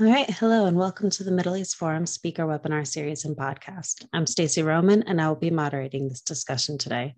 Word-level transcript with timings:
All 0.00 0.06
right, 0.06 0.30
hello 0.30 0.64
and 0.64 0.78
welcome 0.78 1.10
to 1.10 1.22
the 1.22 1.30
Middle 1.30 1.54
East 1.54 1.76
Forum 1.76 2.06
speaker 2.06 2.44
webinar 2.44 2.86
series 2.86 3.26
and 3.26 3.36
podcast. 3.36 4.06
I'm 4.14 4.26
Stacy 4.26 4.62
Roman 4.62 5.02
and 5.02 5.20
I 5.20 5.28
will 5.28 5.36
be 5.36 5.50
moderating 5.50 6.08
this 6.08 6.22
discussion 6.22 6.78
today. 6.78 7.14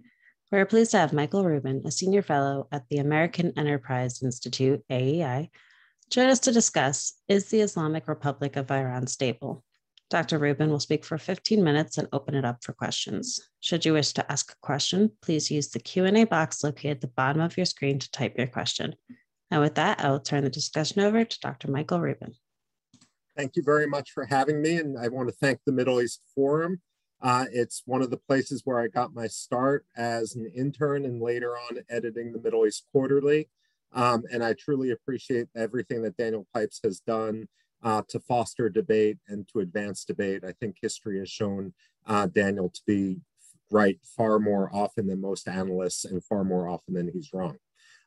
We're 0.51 0.67
pleased 0.67 0.91
to 0.91 0.99
have 0.99 1.13
Michael 1.13 1.45
Rubin, 1.45 1.83
a 1.87 1.93
senior 1.93 2.21
fellow 2.21 2.67
at 2.73 2.89
the 2.89 2.97
American 2.99 3.53
Enterprise 3.57 4.25
Institute, 4.25 4.83
AEI, 4.91 5.51
join 6.11 6.29
us 6.29 6.41
to 6.41 6.53
discuss 6.53 7.15
Is 7.29 7.49
the 7.49 7.61
Islamic 7.61 8.09
Republic 8.09 8.57
of 8.57 8.73
Iran 8.73 9.07
stable? 9.07 9.63
Dr. 10.11 10.39
Rubin 10.39 10.69
will 10.69 10.81
speak 10.81 11.05
for 11.05 11.17
15 11.17 11.63
minutes 11.63 11.97
and 11.97 12.09
open 12.13 12.35
it 12.35 12.45
up 12.45 12.65
for 12.65 12.73
questions. 12.73 13.39
Should 13.61 13.85
you 13.85 13.93
wish 13.93 14.13
to 14.15 14.33
ask 14.33 14.51
a 14.51 14.67
question, 14.67 15.13
please 15.23 15.49
use 15.49 15.69
the 15.69 15.79
Q&A 15.79 16.25
box 16.25 16.65
located 16.65 16.97
at 16.97 17.01
the 17.03 17.07
bottom 17.07 17.41
of 17.41 17.57
your 17.57 17.67
screen 17.67 18.01
to 18.01 18.11
type 18.11 18.35
your 18.37 18.49
question. 18.49 18.97
And 19.53 19.61
with 19.61 19.77
that, 19.77 20.05
I 20.05 20.11
will 20.11 20.19
turn 20.19 20.43
the 20.43 20.51
discussion 20.51 21.03
over 21.03 21.25
to 21.25 21.41
Dr. 21.41 21.71
Michael 21.71 22.01
Rubin. 22.01 22.35
Thank 23.37 23.57
you 23.57 23.63
very 23.63 23.87
much 23.87 24.13
for 24.13 24.27
having 24.27 24.63
me. 24.63 24.77
And 24.77 24.99
I 24.99 25.09
want 25.09 25.29
to 25.29 25.35
thank 25.35 25.61
the 25.65 25.73
Middle 25.73 26.01
East 26.01 26.23
Forum. 26.35 26.81
Uh, 27.21 27.47
it's 27.51 27.83
one 27.87 28.03
of 28.03 28.11
the 28.11 28.17
places 28.17 28.63
where 28.65 28.79
I 28.79 28.89
got 28.89 29.15
my 29.15 29.27
start 29.27 29.87
as 29.97 30.37
an 30.37 30.51
intern 30.55 31.05
and 31.05 31.21
later 31.21 31.57
on 31.57 31.79
editing 31.89 32.33
the 32.33 32.41
Middle 32.41 32.67
East 32.67 32.87
Quarterly. 32.93 33.49
Um, 33.93 34.25
and 34.33 34.45
I 34.45 34.53
truly 34.53 34.91
appreciate 34.91 35.49
everything 35.57 36.03
that 36.03 36.17
Daniel 36.17 36.47
Pipes 36.53 36.81
has 36.85 37.01
done 37.01 37.49
uh, 37.83 38.03
to 38.09 38.21
foster 38.21 38.69
debate 38.69 39.19
and 39.29 39.49
to 39.49 39.61
advance 39.61 40.05
debate. 40.05 40.45
I 40.45 40.53
think 40.53 40.77
history 40.81 41.19
has 41.19 41.31
shown 41.31 41.73
uh, 42.07 42.27
Daniel 42.27 42.69
to 42.69 42.81
be 42.87 43.21
right 43.71 43.99
far 44.17 44.39
more 44.39 44.71
often 44.73 45.07
than 45.07 45.21
most 45.21 45.49
analysts 45.49 46.05
and 46.05 46.23
far 46.25 46.45
more 46.45 46.69
often 46.69 46.95
than 46.95 47.11
he's 47.13 47.31
wrong. 47.33 47.57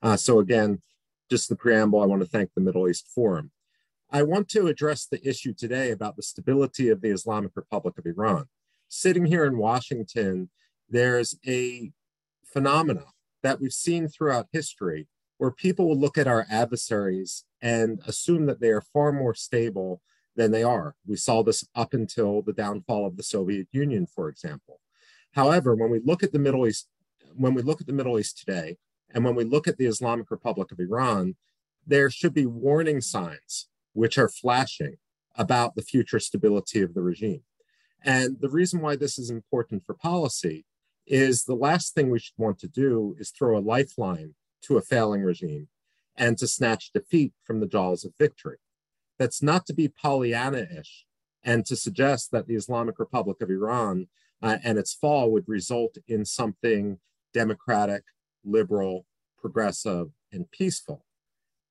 Uh, 0.01 0.15
so 0.15 0.39
again, 0.39 0.81
just 1.29 1.49
the 1.49 1.55
preamble, 1.55 2.01
I 2.01 2.05
want 2.05 2.21
to 2.21 2.27
thank 2.27 2.51
the 2.53 2.61
Middle 2.61 2.87
East 2.87 3.07
Forum. 3.13 3.51
I 4.09 4.23
want 4.23 4.47
to 4.49 4.67
address 4.67 5.05
the 5.05 5.25
issue 5.27 5.53
today 5.53 5.91
about 5.91 6.15
the 6.15 6.23
stability 6.23 6.87
of 6.87 7.01
the 7.01 7.09
Islamic 7.09 7.51
Republic 7.55 7.97
of 7.97 8.05
Iran. 8.05 8.45
Sitting 8.87 9.25
here 9.25 9.43
in 9.43 9.57
Washington, 9.57 10.49
there's 10.89 11.37
a 11.45 11.91
phenomena 12.45 13.03
that 13.43 13.59
we've 13.59 13.73
seen 13.73 14.07
throughout 14.07 14.47
history 14.53 15.07
where 15.39 15.51
people 15.51 15.89
will 15.89 15.99
look 15.99 16.17
at 16.17 16.27
our 16.27 16.45
adversaries 16.49 17.43
and 17.61 18.01
assume 18.07 18.45
that 18.45 18.61
they 18.61 18.69
are 18.69 18.79
far 18.79 19.11
more 19.11 19.33
stable 19.33 20.01
than 20.37 20.51
they 20.51 20.63
are. 20.63 20.95
We 21.05 21.17
saw 21.17 21.43
this 21.43 21.67
up 21.75 21.93
until 21.93 22.41
the 22.41 22.53
downfall 22.53 23.05
of 23.05 23.17
the 23.17 23.23
Soviet 23.23 23.67
Union, 23.73 24.07
for 24.07 24.29
example. 24.29 24.79
However, 25.33 25.75
when 25.75 25.89
we 25.89 25.99
look 25.99 26.23
at 26.23 26.31
the 26.31 26.39
Middle 26.39 26.65
East, 26.65 26.87
when 27.35 27.53
we 27.53 27.61
look 27.61 27.81
at 27.81 27.87
the 27.87 27.93
Middle 27.93 28.17
East 28.17 28.37
today, 28.37 28.77
and 29.13 29.25
when 29.25 29.35
we 29.35 29.43
look 29.43 29.67
at 29.67 29.77
the 29.77 29.85
Islamic 29.85 30.31
Republic 30.31 30.71
of 30.71 30.79
Iran, 30.79 31.35
there 31.85 32.09
should 32.09 32.33
be 32.33 32.45
warning 32.45 33.01
signs 33.01 33.67
which 33.97 34.19
are 34.19 34.29
flashing 34.29 34.95
about 35.35 35.75
the 35.75 35.81
future 35.81 36.19
stability 36.19 36.83
of 36.83 36.93
the 36.93 37.01
regime. 37.01 37.41
And 38.03 38.37
the 38.39 38.49
reason 38.49 38.79
why 38.79 38.95
this 38.95 39.17
is 39.17 39.31
important 39.31 39.83
for 39.83 39.95
policy 39.95 40.65
is 41.07 41.45
the 41.45 41.55
last 41.55 41.95
thing 41.95 42.11
we 42.11 42.19
should 42.19 42.37
want 42.37 42.59
to 42.59 42.67
do 42.67 43.15
is 43.17 43.31
throw 43.31 43.57
a 43.57 43.67
lifeline 43.73 44.35
to 44.61 44.77
a 44.77 44.83
failing 44.83 45.23
regime 45.23 45.69
and 46.15 46.37
to 46.37 46.47
snatch 46.47 46.91
defeat 46.93 47.33
from 47.43 47.59
the 47.59 47.65
jaws 47.65 48.05
of 48.05 48.13
victory. 48.19 48.57
That's 49.17 49.41
not 49.41 49.65
to 49.65 49.73
be 49.73 49.87
Pollyanna 49.87 50.67
ish 50.79 51.07
and 51.43 51.65
to 51.65 51.75
suggest 51.75 52.29
that 52.31 52.45
the 52.45 52.55
Islamic 52.55 52.99
Republic 52.99 53.41
of 53.41 53.49
Iran 53.49 54.09
uh, 54.43 54.59
and 54.63 54.77
its 54.77 54.93
fall 54.93 55.31
would 55.31 55.47
result 55.47 55.97
in 56.07 56.23
something 56.23 56.99
democratic, 57.33 58.03
liberal, 58.45 59.07
progressive, 59.39 60.09
and 60.31 60.51
peaceful, 60.51 61.03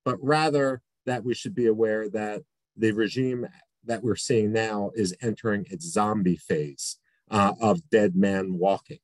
but 0.04 0.18
rather 0.20 0.82
that 1.06 1.24
we 1.24 1.34
should 1.34 1.54
be 1.54 1.66
aware 1.66 2.08
that 2.10 2.42
the 2.76 2.92
regime 2.92 3.46
that 3.84 4.02
we're 4.02 4.16
seeing 4.16 4.52
now 4.52 4.90
is 4.94 5.16
entering 5.22 5.64
its 5.70 5.86
zombie 5.86 6.36
phase 6.36 6.98
uh, 7.30 7.54
of 7.60 7.88
dead 7.90 8.14
man 8.16 8.58
walking. 8.58 8.98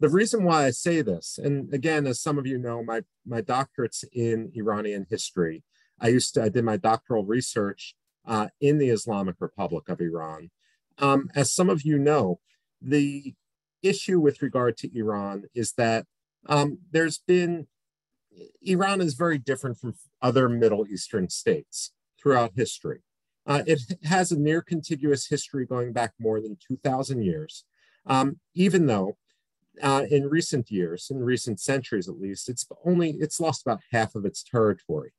The 0.00 0.08
reason 0.08 0.44
why 0.44 0.64
I 0.64 0.70
say 0.70 1.02
this, 1.02 1.38
and 1.42 1.72
again, 1.74 2.06
as 2.06 2.20
some 2.20 2.38
of 2.38 2.46
you 2.46 2.58
know, 2.58 2.82
my, 2.82 3.02
my 3.26 3.40
doctorate's 3.40 4.04
in 4.12 4.52
Iranian 4.54 5.06
history. 5.10 5.64
I 6.00 6.08
used 6.08 6.34
to, 6.34 6.42
I 6.44 6.48
did 6.48 6.64
my 6.64 6.76
doctoral 6.76 7.24
research 7.24 7.96
uh, 8.26 8.48
in 8.60 8.78
the 8.78 8.90
Islamic 8.90 9.36
Republic 9.40 9.88
of 9.88 10.00
Iran. 10.00 10.50
Um, 10.98 11.28
as 11.34 11.52
some 11.52 11.68
of 11.68 11.82
you 11.82 11.98
know, 11.98 12.38
the 12.80 13.34
issue 13.82 14.20
with 14.20 14.42
regard 14.42 14.76
to 14.78 14.96
Iran 14.96 15.44
is 15.54 15.72
that 15.72 16.06
um, 16.46 16.78
there's 16.92 17.18
been 17.18 17.66
Iran 18.62 19.00
is 19.00 19.14
very 19.14 19.38
different 19.38 19.78
from 19.78 19.94
other 20.22 20.48
Middle 20.48 20.86
Eastern 20.86 21.28
states 21.28 21.92
throughout 22.20 22.52
history. 22.54 23.00
Uh, 23.46 23.62
it 23.66 23.80
has 24.04 24.30
a 24.30 24.38
near 24.38 24.60
contiguous 24.60 25.28
history 25.28 25.64
going 25.64 25.92
back 25.92 26.12
more 26.20 26.40
than 26.40 26.58
2,000 26.66 27.22
years, 27.22 27.64
um, 28.06 28.38
even 28.54 28.86
though 28.86 29.16
uh, 29.82 30.04
in 30.10 30.28
recent 30.28 30.70
years, 30.70 31.08
in 31.10 31.20
recent 31.20 31.60
centuries 31.60 32.08
at 32.08 32.20
least, 32.20 32.48
it's 32.48 32.66
only 32.84 33.12
it's 33.12 33.40
lost 33.40 33.62
about 33.62 33.80
half 33.92 34.14
of 34.14 34.24
its 34.24 34.42
territory. 34.42 35.12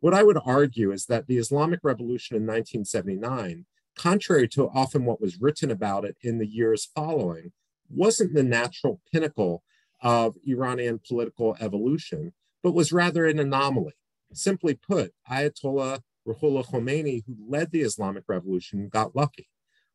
What 0.00 0.14
I 0.14 0.22
would 0.22 0.38
argue 0.44 0.92
is 0.92 1.06
that 1.06 1.26
the 1.26 1.38
Islamic 1.38 1.80
Revolution 1.82 2.36
in 2.36 2.42
1979, 2.42 3.66
contrary 3.96 4.48
to 4.48 4.68
often 4.68 5.04
what 5.04 5.20
was 5.20 5.40
written 5.40 5.70
about 5.70 6.04
it 6.04 6.16
in 6.22 6.38
the 6.38 6.46
years 6.46 6.88
following, 6.94 7.52
wasn't 7.90 8.34
the 8.34 8.42
natural 8.42 9.00
pinnacle 9.12 9.62
of 10.00 10.34
Iranian 10.46 11.00
political 11.06 11.56
evolution, 11.60 12.32
but 12.64 12.74
was 12.74 12.92
rather 12.92 13.26
an 13.26 13.38
anomaly. 13.38 13.92
Simply 14.32 14.74
put, 14.74 15.12
Ayatollah 15.30 16.00
Ruhollah 16.26 16.66
Khomeini, 16.66 17.22
who 17.26 17.36
led 17.46 17.70
the 17.70 17.82
Islamic 17.82 18.24
Revolution, 18.26 18.88
got 18.88 19.14
lucky. 19.14 19.48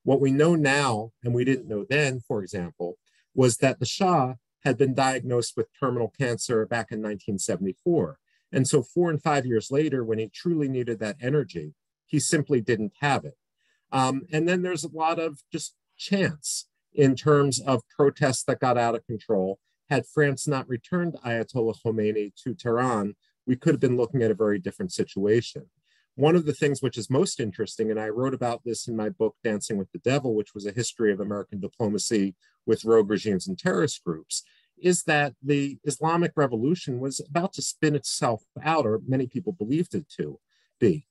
What 0.03 0.22
we 0.22 0.31
know 0.31 0.56
now, 0.56 1.12
and 1.24 1.34
we 1.34 1.44
didn't 1.44 1.68
know 1.68 1.84
then, 1.90 2.22
for 2.25 2.41
example, 2.44 2.97
was 3.34 3.57
that 3.57 3.80
the 3.80 3.88
Shah 3.88 4.35
had 4.63 4.78
been 4.78 4.94
diagnosed 4.94 5.57
with 5.57 5.68
terminal 5.80 6.13
cancer 6.18 6.66
back 6.68 6.91
in 6.91 7.00
1974. 7.00 8.19
And 8.52 8.68
so, 8.68 8.84
four 8.84 9.09
and 9.09 9.22
five 9.22 9.46
years 9.46 9.72
later, 9.72 10.03
when 10.03 10.19
he 10.19 10.30
truly 10.30 10.69
needed 10.69 11.00
that 11.00 11.18
energy, 11.19 11.74
he 12.06 12.19
simply 12.19 12.62
didn't 12.62 12.94
have 13.01 13.25
it. 13.25 13.36
Um, 13.91 14.24
and 14.31 14.47
then 14.47 14.62
there's 14.62 14.84
a 14.84 14.96
lot 14.96 15.18
of 15.19 15.40
just 15.51 15.75
chance 15.97 16.68
in 16.94 17.16
terms 17.16 17.59
of 17.59 17.81
protests 17.96 18.44
that 18.44 18.59
got 18.59 18.78
out 18.78 18.96
of 18.96 19.06
control 19.06 19.59
had 19.89 20.05
France 20.05 20.47
not 20.47 20.69
returned 20.69 21.17
Ayatollah 21.25 21.75
Khomeini 21.83 22.31
to 22.44 22.53
Tehran, 22.53 23.16
we 23.45 23.55
could 23.55 23.73
have 23.73 23.81
been 23.81 23.97
looking 23.97 24.22
at 24.22 24.31
a 24.31 24.35
very 24.35 24.59
different 24.59 24.94
situation. 24.94 25.66
One 26.16 26.35
of 26.35 26.45
the 26.45 26.53
things 26.53 26.81
which 26.81 26.97
is 26.97 27.09
most 27.09 27.39
interesting, 27.39 27.89
and 27.89 28.00
I 28.00 28.09
wrote 28.09 28.33
about 28.33 28.63
this 28.66 28.88
in 28.88 28.95
my 28.95 29.09
book, 29.09 29.35
Dancing 29.44 29.77
with 29.77 29.91
the 29.91 30.00
Devil, 30.00 30.35
which 30.35 30.53
was 30.53 30.66
a 30.66 30.72
history 30.72 31.13
of 31.13 31.19
American 31.19 31.59
diplomacy 31.59 32.35
with 32.66 32.85
rogue 32.85 33.09
regimes 33.09 33.47
and 33.47 33.57
terrorist 33.57 34.03
groups, 34.03 34.44
is 34.77 35.03
that 35.03 35.33
the 35.41 35.77
Islamic 35.83 36.33
Revolution 36.35 37.00
was 37.00 37.19
about 37.19 37.53
to 37.53 37.61
spin 37.61 37.95
itself 37.95 38.44
out, 38.61 38.85
or 38.85 39.00
many 39.07 39.27
people 39.27 39.53
believed 39.53 39.95
it 39.95 40.07
to 40.17 40.39
be. 40.79 41.07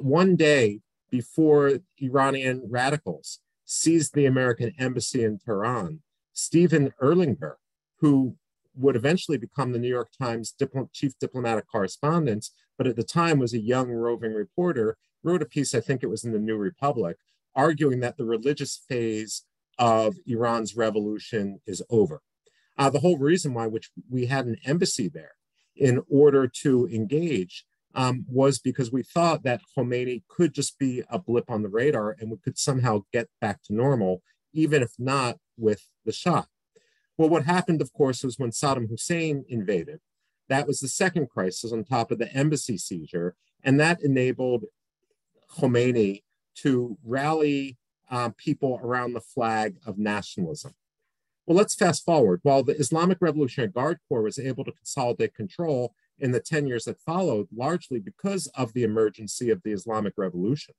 One 0.00 0.34
day 0.36 0.80
before 1.10 1.80
Iranian 2.00 2.62
radicals 2.68 3.38
seized 3.64 4.14
the 4.14 4.26
American 4.26 4.72
embassy 4.78 5.24
in 5.24 5.38
Tehran, 5.38 6.00
Stephen 6.32 6.92
Erlanger, 7.02 7.56
who 8.02 8.36
would 8.74 8.96
eventually 8.96 9.38
become 9.38 9.72
the 9.72 9.78
New 9.78 9.88
York 9.88 10.10
Times 10.20 10.54
chief 10.92 11.12
diplomatic 11.18 11.66
correspondent, 11.70 12.48
but 12.76 12.86
at 12.86 12.96
the 12.96 13.04
time 13.04 13.38
was 13.38 13.54
a 13.54 13.60
young 13.60 13.90
roving 13.90 14.34
reporter, 14.34 14.96
wrote 15.22 15.40
a 15.40 15.46
piece, 15.46 15.74
I 15.74 15.80
think 15.80 16.02
it 16.02 16.10
was 16.10 16.24
in 16.24 16.32
the 16.32 16.38
New 16.38 16.56
Republic, 16.56 17.16
arguing 17.54 18.00
that 18.00 18.16
the 18.16 18.24
religious 18.24 18.82
phase 18.88 19.44
of 19.78 20.16
Iran's 20.26 20.76
revolution 20.76 21.60
is 21.66 21.82
over. 21.90 22.22
Uh, 22.76 22.90
the 22.90 23.00
whole 23.00 23.18
reason 23.18 23.54
why 23.54 23.66
which 23.66 23.90
we 24.10 24.26
had 24.26 24.46
an 24.46 24.56
embassy 24.64 25.08
there 25.08 25.36
in 25.76 26.02
order 26.10 26.48
to 26.48 26.88
engage 26.88 27.64
um, 27.94 28.24
was 28.28 28.58
because 28.58 28.90
we 28.90 29.02
thought 29.02 29.44
that 29.44 29.60
Khomeini 29.76 30.22
could 30.28 30.54
just 30.54 30.78
be 30.78 31.02
a 31.08 31.18
blip 31.18 31.50
on 31.50 31.62
the 31.62 31.68
radar 31.68 32.16
and 32.18 32.30
we 32.30 32.38
could 32.38 32.58
somehow 32.58 33.04
get 33.12 33.28
back 33.40 33.62
to 33.64 33.74
normal, 33.74 34.22
even 34.52 34.82
if 34.82 34.92
not 34.98 35.36
with 35.56 35.86
the 36.04 36.12
Shah. 36.12 36.44
Well, 37.18 37.28
what 37.28 37.44
happened, 37.44 37.82
of 37.82 37.92
course, 37.92 38.22
was 38.22 38.38
when 38.38 38.50
Saddam 38.50 38.88
Hussein 38.88 39.44
invaded. 39.48 40.00
That 40.48 40.66
was 40.66 40.80
the 40.80 40.88
second 40.88 41.28
crisis 41.28 41.72
on 41.72 41.84
top 41.84 42.10
of 42.10 42.18
the 42.18 42.32
embassy 42.32 42.78
seizure, 42.78 43.36
and 43.62 43.78
that 43.80 44.02
enabled 44.02 44.64
Khomeini 45.50 46.22
to 46.56 46.98
rally 47.04 47.78
uh, 48.10 48.30
people 48.36 48.80
around 48.82 49.12
the 49.12 49.20
flag 49.20 49.76
of 49.86 49.98
nationalism. 49.98 50.74
Well, 51.46 51.56
let's 51.56 51.74
fast 51.74 52.04
forward. 52.04 52.40
While 52.42 52.62
the 52.62 52.76
Islamic 52.76 53.18
Revolutionary 53.20 53.70
Guard 53.70 53.98
Corps 54.08 54.22
was 54.22 54.38
able 54.38 54.64
to 54.64 54.72
consolidate 54.72 55.34
control 55.34 55.94
in 56.18 56.30
the 56.30 56.40
10 56.40 56.66
years 56.66 56.84
that 56.84 57.00
followed, 57.00 57.48
largely 57.54 57.98
because 57.98 58.46
of 58.48 58.72
the 58.74 58.84
emergency 58.84 59.50
of 59.50 59.62
the 59.62 59.72
Islamic 59.72 60.14
Revolution, 60.16 60.74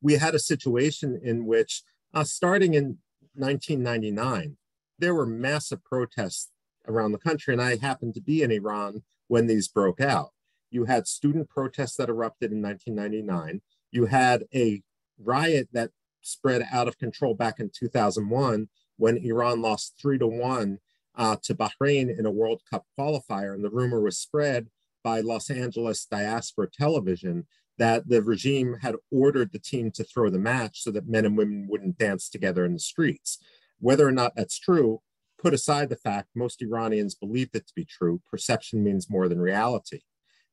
we 0.00 0.14
had 0.14 0.34
a 0.34 0.38
situation 0.38 1.20
in 1.22 1.44
which, 1.44 1.82
uh, 2.14 2.24
starting 2.24 2.74
in 2.74 2.98
1999, 3.34 4.56
there 4.98 5.14
were 5.14 5.26
massive 5.26 5.84
protests 5.84 6.50
around 6.88 7.12
the 7.12 7.18
country, 7.18 7.52
and 7.52 7.62
I 7.62 7.76
happened 7.76 8.14
to 8.14 8.20
be 8.20 8.42
in 8.42 8.50
Iran 8.50 9.02
when 9.28 9.46
these 9.46 9.68
broke 9.68 10.00
out. 10.00 10.30
You 10.70 10.84
had 10.84 11.06
student 11.06 11.48
protests 11.48 11.96
that 11.96 12.08
erupted 12.08 12.52
in 12.52 12.62
1999. 12.62 13.62
You 13.90 14.06
had 14.06 14.44
a 14.54 14.82
riot 15.18 15.68
that 15.72 15.90
spread 16.20 16.66
out 16.72 16.88
of 16.88 16.98
control 16.98 17.34
back 17.34 17.60
in 17.60 17.70
2001 17.74 18.68
when 18.96 19.16
Iran 19.18 19.62
lost 19.62 19.94
three 20.00 20.18
to 20.18 20.26
one 20.26 20.78
uh, 21.14 21.36
to 21.42 21.54
Bahrain 21.54 22.16
in 22.16 22.26
a 22.26 22.30
World 22.30 22.62
Cup 22.68 22.84
qualifier. 22.98 23.54
And 23.54 23.64
the 23.64 23.70
rumor 23.70 24.00
was 24.00 24.18
spread 24.18 24.68
by 25.02 25.20
Los 25.20 25.50
Angeles 25.50 26.04
diaspora 26.04 26.68
television 26.70 27.46
that 27.78 28.08
the 28.08 28.22
regime 28.22 28.76
had 28.80 28.96
ordered 29.10 29.52
the 29.52 29.58
team 29.58 29.90
to 29.92 30.04
throw 30.04 30.30
the 30.30 30.38
match 30.38 30.82
so 30.82 30.90
that 30.90 31.08
men 31.08 31.26
and 31.26 31.36
women 31.36 31.66
wouldn't 31.68 31.98
dance 31.98 32.28
together 32.28 32.64
in 32.64 32.72
the 32.72 32.80
streets. 32.80 33.38
Whether 33.80 34.06
or 34.06 34.12
not 34.12 34.34
that's 34.36 34.58
true, 34.58 35.00
put 35.38 35.54
aside 35.54 35.88
the 35.88 35.96
fact 35.96 36.28
most 36.34 36.62
Iranians 36.62 37.14
believed 37.14 37.54
it 37.54 37.66
to 37.66 37.72
be 37.74 37.84
true, 37.84 38.20
perception 38.30 38.82
means 38.82 39.10
more 39.10 39.28
than 39.28 39.40
reality. 39.40 40.00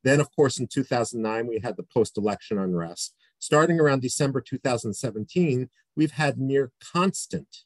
Then, 0.02 0.20
of 0.20 0.34
course, 0.36 0.58
in 0.58 0.66
2009, 0.66 1.46
we 1.46 1.60
had 1.60 1.76
the 1.76 1.82
post 1.82 2.18
election 2.18 2.58
unrest. 2.58 3.14
Starting 3.38 3.80
around 3.80 4.02
December 4.02 4.40
2017, 4.40 5.70
we've 5.96 6.12
had 6.12 6.38
near 6.38 6.72
constant, 6.92 7.64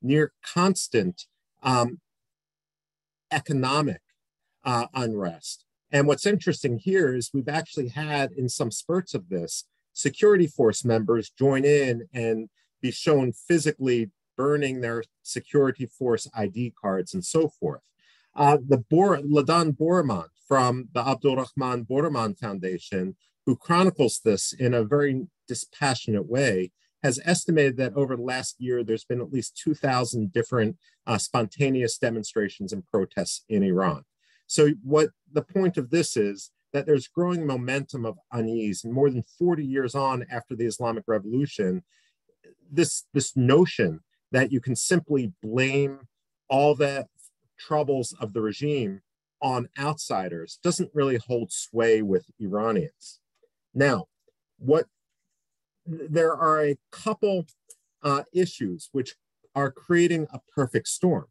near 0.00 0.32
constant 0.42 1.26
um, 1.62 2.00
economic 3.32 4.00
uh, 4.64 4.86
unrest. 4.94 5.64
And 5.90 6.06
what's 6.06 6.26
interesting 6.26 6.78
here 6.78 7.14
is 7.14 7.30
we've 7.34 7.48
actually 7.48 7.88
had, 7.88 8.32
in 8.32 8.48
some 8.48 8.70
spurts 8.70 9.14
of 9.14 9.28
this, 9.28 9.64
security 9.92 10.46
force 10.46 10.84
members 10.84 11.30
join 11.30 11.64
in 11.64 12.08
and 12.12 12.48
be 12.80 12.90
shown 12.90 13.32
physically 13.32 14.10
burning 14.36 14.80
their 14.80 15.04
security 15.22 15.86
force 15.86 16.28
ID 16.34 16.74
cards 16.80 17.14
and 17.14 17.24
so 17.24 17.48
forth. 17.48 17.82
Uh, 18.34 18.58
the 18.66 18.78
Bor- 18.78 19.18
Ladan 19.18 19.76
Boroumand 19.76 20.28
from 20.46 20.88
the 20.92 21.00
Abdulrahman 21.00 21.86
Boroumand 21.86 22.38
Foundation, 22.38 23.16
who 23.46 23.56
chronicles 23.56 24.20
this 24.24 24.52
in 24.52 24.74
a 24.74 24.84
very 24.84 25.26
dispassionate 25.46 26.26
way, 26.26 26.72
has 27.02 27.20
estimated 27.24 27.76
that 27.76 27.92
over 27.94 28.16
the 28.16 28.22
last 28.22 28.56
year, 28.58 28.82
there's 28.82 29.04
been 29.04 29.20
at 29.20 29.32
least 29.32 29.56
2,000 29.62 30.32
different 30.32 30.76
uh, 31.06 31.18
spontaneous 31.18 31.98
demonstrations 31.98 32.72
and 32.72 32.86
protests 32.86 33.44
in 33.48 33.62
Iran. 33.62 34.04
So, 34.46 34.70
what 34.82 35.10
the 35.30 35.42
point 35.42 35.76
of 35.76 35.90
this 35.90 36.16
is 36.16 36.50
that 36.72 36.86
there's 36.86 37.06
growing 37.06 37.46
momentum 37.46 38.04
of 38.04 38.18
unease, 38.32 38.84
more 38.84 39.10
than 39.10 39.22
40 39.38 39.64
years 39.64 39.94
on 39.94 40.24
after 40.30 40.56
the 40.56 40.66
Islamic 40.66 41.04
Revolution, 41.06 41.82
this 42.70 43.04
this 43.12 43.36
notion 43.36 44.00
that 44.32 44.52
you 44.52 44.60
can 44.60 44.76
simply 44.76 45.32
blame 45.42 46.00
all 46.48 46.74
the 46.74 47.06
troubles 47.58 48.14
of 48.20 48.32
the 48.32 48.40
regime 48.40 49.00
on 49.40 49.68
outsiders 49.78 50.58
doesn't 50.62 50.90
really 50.94 51.16
hold 51.16 51.52
sway 51.52 52.02
with 52.02 52.26
Iranians. 52.40 53.20
Now, 53.74 54.06
what 54.58 54.86
there 55.86 56.34
are 56.34 56.64
a 56.64 56.78
couple 56.90 57.46
uh, 58.02 58.22
issues 58.32 58.88
which 58.92 59.16
are 59.54 59.70
creating 59.70 60.26
a 60.32 60.40
perfect 60.54 60.88
storm. 60.88 61.26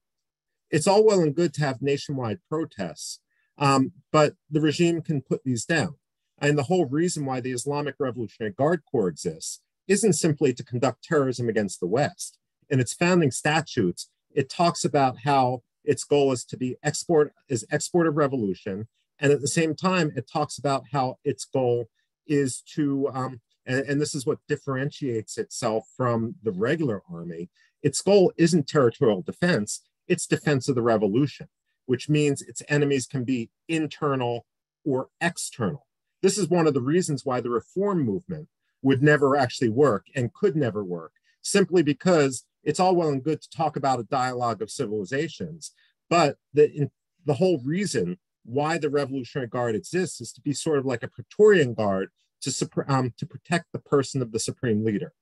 It's 0.70 0.88
all 0.88 1.06
well 1.06 1.22
and 1.22 1.36
good 1.36 1.54
to 1.56 1.62
have 1.62 1.82
nationwide 1.82 2.40
protests, 2.50 3.20
um, 3.58 3.92
but 4.12 4.34
the 4.50 4.62
regime 4.62 5.02
can 5.02 5.22
put 5.22 5.44
these 5.44 5.66
down. 5.66 5.96
And 6.40 6.58
the 6.58 6.64
whole 6.64 6.86
reason 6.86 7.26
why 7.26 7.42
the 7.42 7.52
Islamic 7.52 7.96
Revolutionary 8.00 8.54
Guard 8.54 8.82
Corps 8.90 9.08
exists 9.08 9.62
isn't 9.88 10.14
simply 10.14 10.54
to 10.54 10.64
conduct 10.64 11.04
terrorism 11.04 11.50
against 11.50 11.80
the 11.80 11.88
West. 11.88 12.40
In 12.70 12.80
its 12.80 12.94
founding 12.94 13.32
statutes, 13.32 14.10
it 14.34 14.50
talks 14.50 14.84
about 14.84 15.20
how 15.24 15.64
its 15.84 16.04
goal 16.04 16.32
is 16.32 16.46
to 16.46 16.58
be 16.58 16.78
export 16.84 17.34
is 17.50 17.66
export 17.72 18.08
of 18.08 18.18
revolution, 18.18 18.88
and 19.20 19.32
at 19.32 19.42
the 19.42 19.48
same 19.48 19.76
time, 19.76 20.12
it 20.16 20.30
talks 20.32 20.58
about 20.58 20.86
how 20.92 21.18
its 21.24 21.46
goal 21.46 21.90
is 22.28 22.62
to 22.76 23.10
um, 23.14 23.42
and, 23.66 23.86
and 23.86 24.02
this 24.02 24.16
is 24.16 24.26
what 24.26 24.40
differentiates 24.48 25.38
itself 25.38 25.88
from 25.96 26.36
the 26.44 26.52
regular 26.52 27.02
army. 27.12 27.50
Its 27.82 28.02
goal 28.02 28.32
isn't 28.38 28.68
territorial 28.68 29.22
defense, 29.22 29.82
it's 30.08 30.28
defense 30.28 30.68
of 30.68 30.76
the 30.76 30.82
revolution, 30.82 31.48
which 31.86 32.10
means 32.10 32.42
its 32.42 32.62
enemies 32.70 33.06
can 33.06 33.24
be 33.24 33.50
internal 33.68 34.46
or 34.86 35.10
external. 35.22 35.88
This 36.22 36.38
is 36.38 36.48
one 36.50 36.68
of 36.68 36.74
the 36.74 36.82
reasons 36.82 37.26
why 37.26 37.42
the 37.42 37.50
reform 37.50 38.04
movement 38.04 38.48
would 38.82 39.02
never 39.02 39.36
actually 39.36 39.70
work 39.70 40.08
and 40.16 40.34
could 40.34 40.56
never 40.56 40.84
work, 40.84 41.14
simply 41.42 41.84
because 41.84 42.46
it's 42.64 42.80
all 42.80 42.96
well 42.96 43.10
and 43.10 43.24
good 43.24 43.42
to 43.42 43.50
talk 43.50 43.76
about 43.76 44.00
a 44.00 44.04
dialogue 44.04 44.62
of 44.62 44.72
civilizations, 44.72 45.72
but 46.10 46.38
the, 46.54 46.90
the 47.26 47.34
whole 47.34 47.62
reason 47.64 48.18
why 48.46 48.78
the 48.78 48.90
Revolutionary 48.90 49.48
Guard 49.48 49.76
exists 49.76 50.22
is 50.22 50.32
to 50.34 50.42
be 50.42 50.54
sort 50.54 50.80
of 50.80 50.86
like 50.86 51.04
a 51.04 51.08
Praetorian 51.08 51.74
Guard 51.74 52.10
to, 52.42 52.70
um, 52.88 53.14
to 53.18 53.26
protect 53.26 53.68
the 53.72 53.80
person 53.80 54.22
of 54.22 54.32
the 54.32 54.40
supreme 54.40 54.84
leader. 54.84 55.14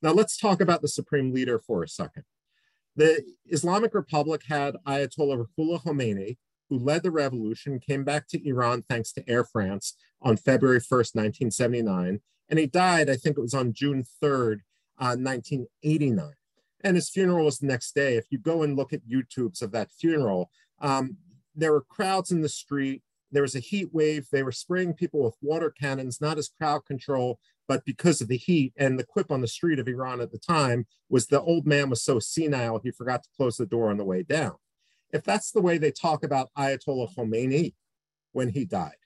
Now 0.00 0.12
let's 0.12 0.36
talk 0.36 0.60
about 0.60 0.82
the 0.82 0.88
supreme 0.88 1.32
leader 1.32 1.58
for 1.58 1.82
a 1.82 1.88
second. 1.88 2.24
The 2.96 3.22
Islamic 3.46 3.94
Republic 3.94 4.42
had 4.48 4.76
Ayatollah 4.86 5.46
Ruhollah 5.58 5.82
Khomeini, 5.82 6.36
who 6.68 6.78
led 6.78 7.02
the 7.02 7.10
revolution, 7.10 7.78
came 7.78 8.04
back 8.04 8.26
to 8.28 8.48
Iran 8.48 8.82
thanks 8.82 9.12
to 9.12 9.28
Air 9.28 9.44
France 9.44 9.94
on 10.20 10.36
February 10.36 10.80
1st, 10.80 11.14
1979. 11.14 12.20
And 12.48 12.58
he 12.58 12.66
died, 12.66 13.08
I 13.08 13.16
think 13.16 13.38
it 13.38 13.42
was 13.42 13.54
on 13.54 13.72
June 13.72 14.04
3rd, 14.22 14.60
uh, 14.98 15.16
1989. 15.16 16.32
And 16.84 16.96
his 16.96 17.10
funeral 17.10 17.44
was 17.44 17.58
the 17.58 17.66
next 17.66 17.94
day. 17.94 18.16
If 18.16 18.26
you 18.30 18.38
go 18.38 18.62
and 18.62 18.76
look 18.76 18.92
at 18.92 19.08
YouTubes 19.08 19.62
of 19.62 19.72
that 19.72 19.90
funeral, 19.90 20.50
um, 20.80 21.16
there 21.54 21.72
were 21.72 21.82
crowds 21.82 22.32
in 22.32 22.40
the 22.40 22.48
street 22.48 23.02
there 23.32 23.42
was 23.42 23.56
a 23.56 23.60
heat 23.60 23.88
wave. 23.92 24.28
They 24.30 24.42
were 24.42 24.52
spraying 24.52 24.94
people 24.94 25.24
with 25.24 25.36
water 25.40 25.70
cannons, 25.70 26.20
not 26.20 26.38
as 26.38 26.48
crowd 26.48 26.84
control, 26.84 27.40
but 27.66 27.84
because 27.84 28.20
of 28.20 28.28
the 28.28 28.36
heat. 28.36 28.74
And 28.76 28.98
the 28.98 29.04
quip 29.04 29.30
on 29.30 29.40
the 29.40 29.48
street 29.48 29.78
of 29.78 29.88
Iran 29.88 30.20
at 30.20 30.30
the 30.30 30.38
time 30.38 30.86
was 31.08 31.26
the 31.26 31.40
old 31.40 31.66
man 31.66 31.88
was 31.88 32.02
so 32.02 32.18
senile, 32.18 32.80
he 32.84 32.90
forgot 32.90 33.22
to 33.24 33.30
close 33.36 33.56
the 33.56 33.66
door 33.66 33.90
on 33.90 33.96
the 33.96 34.04
way 34.04 34.22
down. 34.22 34.56
If 35.10 35.24
that's 35.24 35.50
the 35.50 35.62
way 35.62 35.78
they 35.78 35.90
talk 35.90 36.24
about 36.24 36.50
Ayatollah 36.56 37.14
Khomeini 37.14 37.74
when 38.32 38.50
he 38.50 38.64
died, 38.64 38.96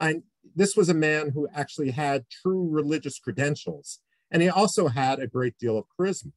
and 0.00 0.22
this 0.54 0.76
was 0.76 0.88
a 0.88 0.94
man 0.94 1.30
who 1.30 1.48
actually 1.54 1.90
had 1.90 2.24
true 2.28 2.68
religious 2.68 3.18
credentials, 3.18 4.00
and 4.30 4.42
he 4.42 4.48
also 4.48 4.88
had 4.88 5.18
a 5.18 5.26
great 5.26 5.58
deal 5.58 5.76
of 5.76 5.84
charisma. 5.98 6.32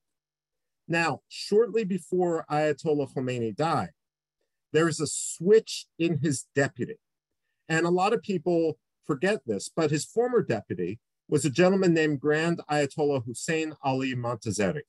Now, 0.87 1.21
shortly 1.27 1.83
before 1.83 2.45
Ayatollah 2.49 3.13
Khomeini 3.13 3.55
died, 3.55 3.91
there 4.71 4.85
was 4.85 4.99
a 4.99 5.07
switch 5.07 5.87
in 5.99 6.19
his 6.19 6.45
deputy. 6.55 6.97
And 7.67 7.85
a 7.85 7.91
lot 7.91 8.13
of 8.13 8.21
people 8.21 8.77
forget 9.05 9.41
this, 9.45 9.69
but 9.73 9.91
his 9.91 10.05
former 10.05 10.41
deputy 10.41 10.99
was 11.27 11.43
a 11.43 11.49
gentleman 11.49 11.93
named 11.93 12.19
Grand 12.19 12.61
Ayatollah 12.69 13.25
Hussein 13.25 13.73
Ali 13.83 14.15
Montazeri. 14.15 14.81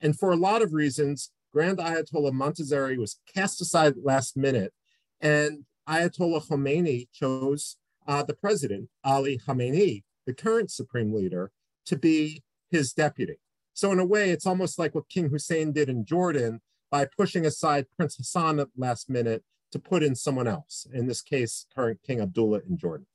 And 0.00 0.18
for 0.18 0.32
a 0.32 0.36
lot 0.36 0.62
of 0.62 0.72
reasons, 0.72 1.30
Grand 1.52 1.78
Ayatollah 1.78 2.32
Montazeri 2.32 2.96
was 2.96 3.20
cast 3.32 3.60
aside 3.60 3.94
last 4.02 4.36
minute, 4.36 4.72
and 5.20 5.64
Ayatollah 5.88 6.46
Khomeini 6.48 7.08
chose 7.12 7.76
uh, 8.06 8.22
the 8.22 8.34
president, 8.34 8.88
Ali 9.04 9.38
Khamenei, 9.38 10.02
the 10.26 10.34
current 10.34 10.70
supreme 10.70 11.12
leader, 11.12 11.52
to 11.86 11.96
be 11.96 12.42
his 12.70 12.92
deputy. 12.92 13.38
So, 13.74 13.92
in 13.92 13.98
a 13.98 14.06
way, 14.06 14.30
it's 14.30 14.46
almost 14.46 14.78
like 14.78 14.94
what 14.94 15.08
King 15.08 15.28
Hussein 15.28 15.72
did 15.72 15.88
in 15.88 16.04
Jordan 16.04 16.62
by 16.90 17.06
pushing 17.06 17.44
aside 17.44 17.86
Prince 17.96 18.16
Hassan 18.16 18.60
at 18.60 18.68
last 18.76 19.10
minute 19.10 19.42
to 19.72 19.80
put 19.80 20.04
in 20.04 20.14
someone 20.14 20.46
else, 20.46 20.86
in 20.92 21.08
this 21.08 21.20
case, 21.20 21.66
current 21.74 21.98
King 22.06 22.20
Abdullah 22.20 22.60
in 22.68 22.78
Jordan. 22.78 23.06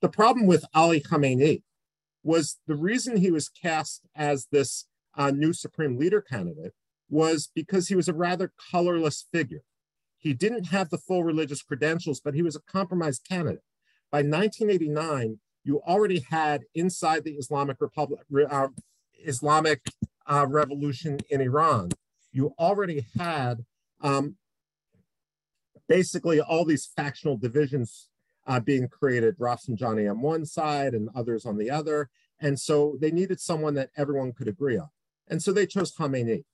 The 0.00 0.08
problem 0.08 0.46
with 0.46 0.64
Ali 0.72 1.00
Khamenei 1.00 1.62
was 2.22 2.58
the 2.68 2.76
reason 2.76 3.16
he 3.16 3.32
was 3.32 3.48
cast 3.48 4.06
as 4.14 4.46
this 4.52 4.86
uh, 5.16 5.32
new 5.32 5.52
supreme 5.52 5.98
leader 5.98 6.20
candidate 6.20 6.72
was 7.08 7.50
because 7.54 7.88
he 7.88 7.96
was 7.96 8.08
a 8.08 8.14
rather 8.14 8.52
colorless 8.70 9.26
figure. 9.32 9.62
He 10.18 10.32
didn't 10.32 10.66
have 10.66 10.90
the 10.90 10.98
full 10.98 11.24
religious 11.24 11.62
credentials, 11.62 12.20
but 12.20 12.34
he 12.34 12.42
was 12.42 12.56
a 12.56 12.60
compromised 12.60 13.26
candidate. 13.28 13.62
By 14.10 14.18
1989, 14.18 15.38
you 15.64 15.80
already 15.82 16.24
had 16.30 16.62
inside 16.74 17.24
the 17.24 17.34
Islamic 17.34 17.78
Republic, 17.80 18.20
uh, 18.48 18.68
Islamic 19.24 19.80
uh, 20.26 20.46
revolution 20.48 21.18
in 21.30 21.40
Iran, 21.40 21.90
you 22.32 22.54
already 22.58 23.06
had 23.18 23.64
um, 24.00 24.36
basically 25.88 26.40
all 26.40 26.64
these 26.64 26.86
factional 26.86 27.36
divisions 27.36 28.08
uh, 28.46 28.60
being 28.60 28.88
created, 28.88 29.38
Rafsanjani 29.38 30.10
on 30.10 30.20
one 30.20 30.46
side 30.46 30.94
and 30.94 31.08
others 31.14 31.44
on 31.44 31.56
the 31.58 31.70
other. 31.70 32.10
And 32.40 32.60
so 32.60 32.96
they 33.00 33.10
needed 33.10 33.40
someone 33.40 33.74
that 33.74 33.90
everyone 33.96 34.32
could 34.32 34.48
agree 34.48 34.76
on. 34.76 34.88
And 35.28 35.42
so 35.42 35.52
they 35.52 35.66
chose 35.66 35.94
Khamenei. 35.94 36.44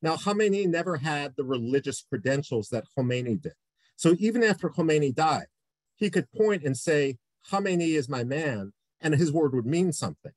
Now, 0.00 0.16
Khamenei 0.16 0.66
never 0.66 0.98
had 0.98 1.34
the 1.36 1.44
religious 1.44 2.02
credentials 2.02 2.68
that 2.68 2.84
Khomeini 2.96 3.40
did. 3.40 3.54
So 3.96 4.16
even 4.18 4.42
after 4.42 4.68
Khomeini 4.68 5.14
died, 5.14 5.46
he 5.94 6.10
could 6.10 6.30
point 6.32 6.64
and 6.64 6.76
say, 6.76 7.18
Khamenei 7.50 7.96
is 7.96 8.08
my 8.08 8.24
man, 8.24 8.72
and 9.00 9.14
his 9.14 9.32
word 9.32 9.54
would 9.54 9.66
mean 9.66 9.92
something. 9.92 10.32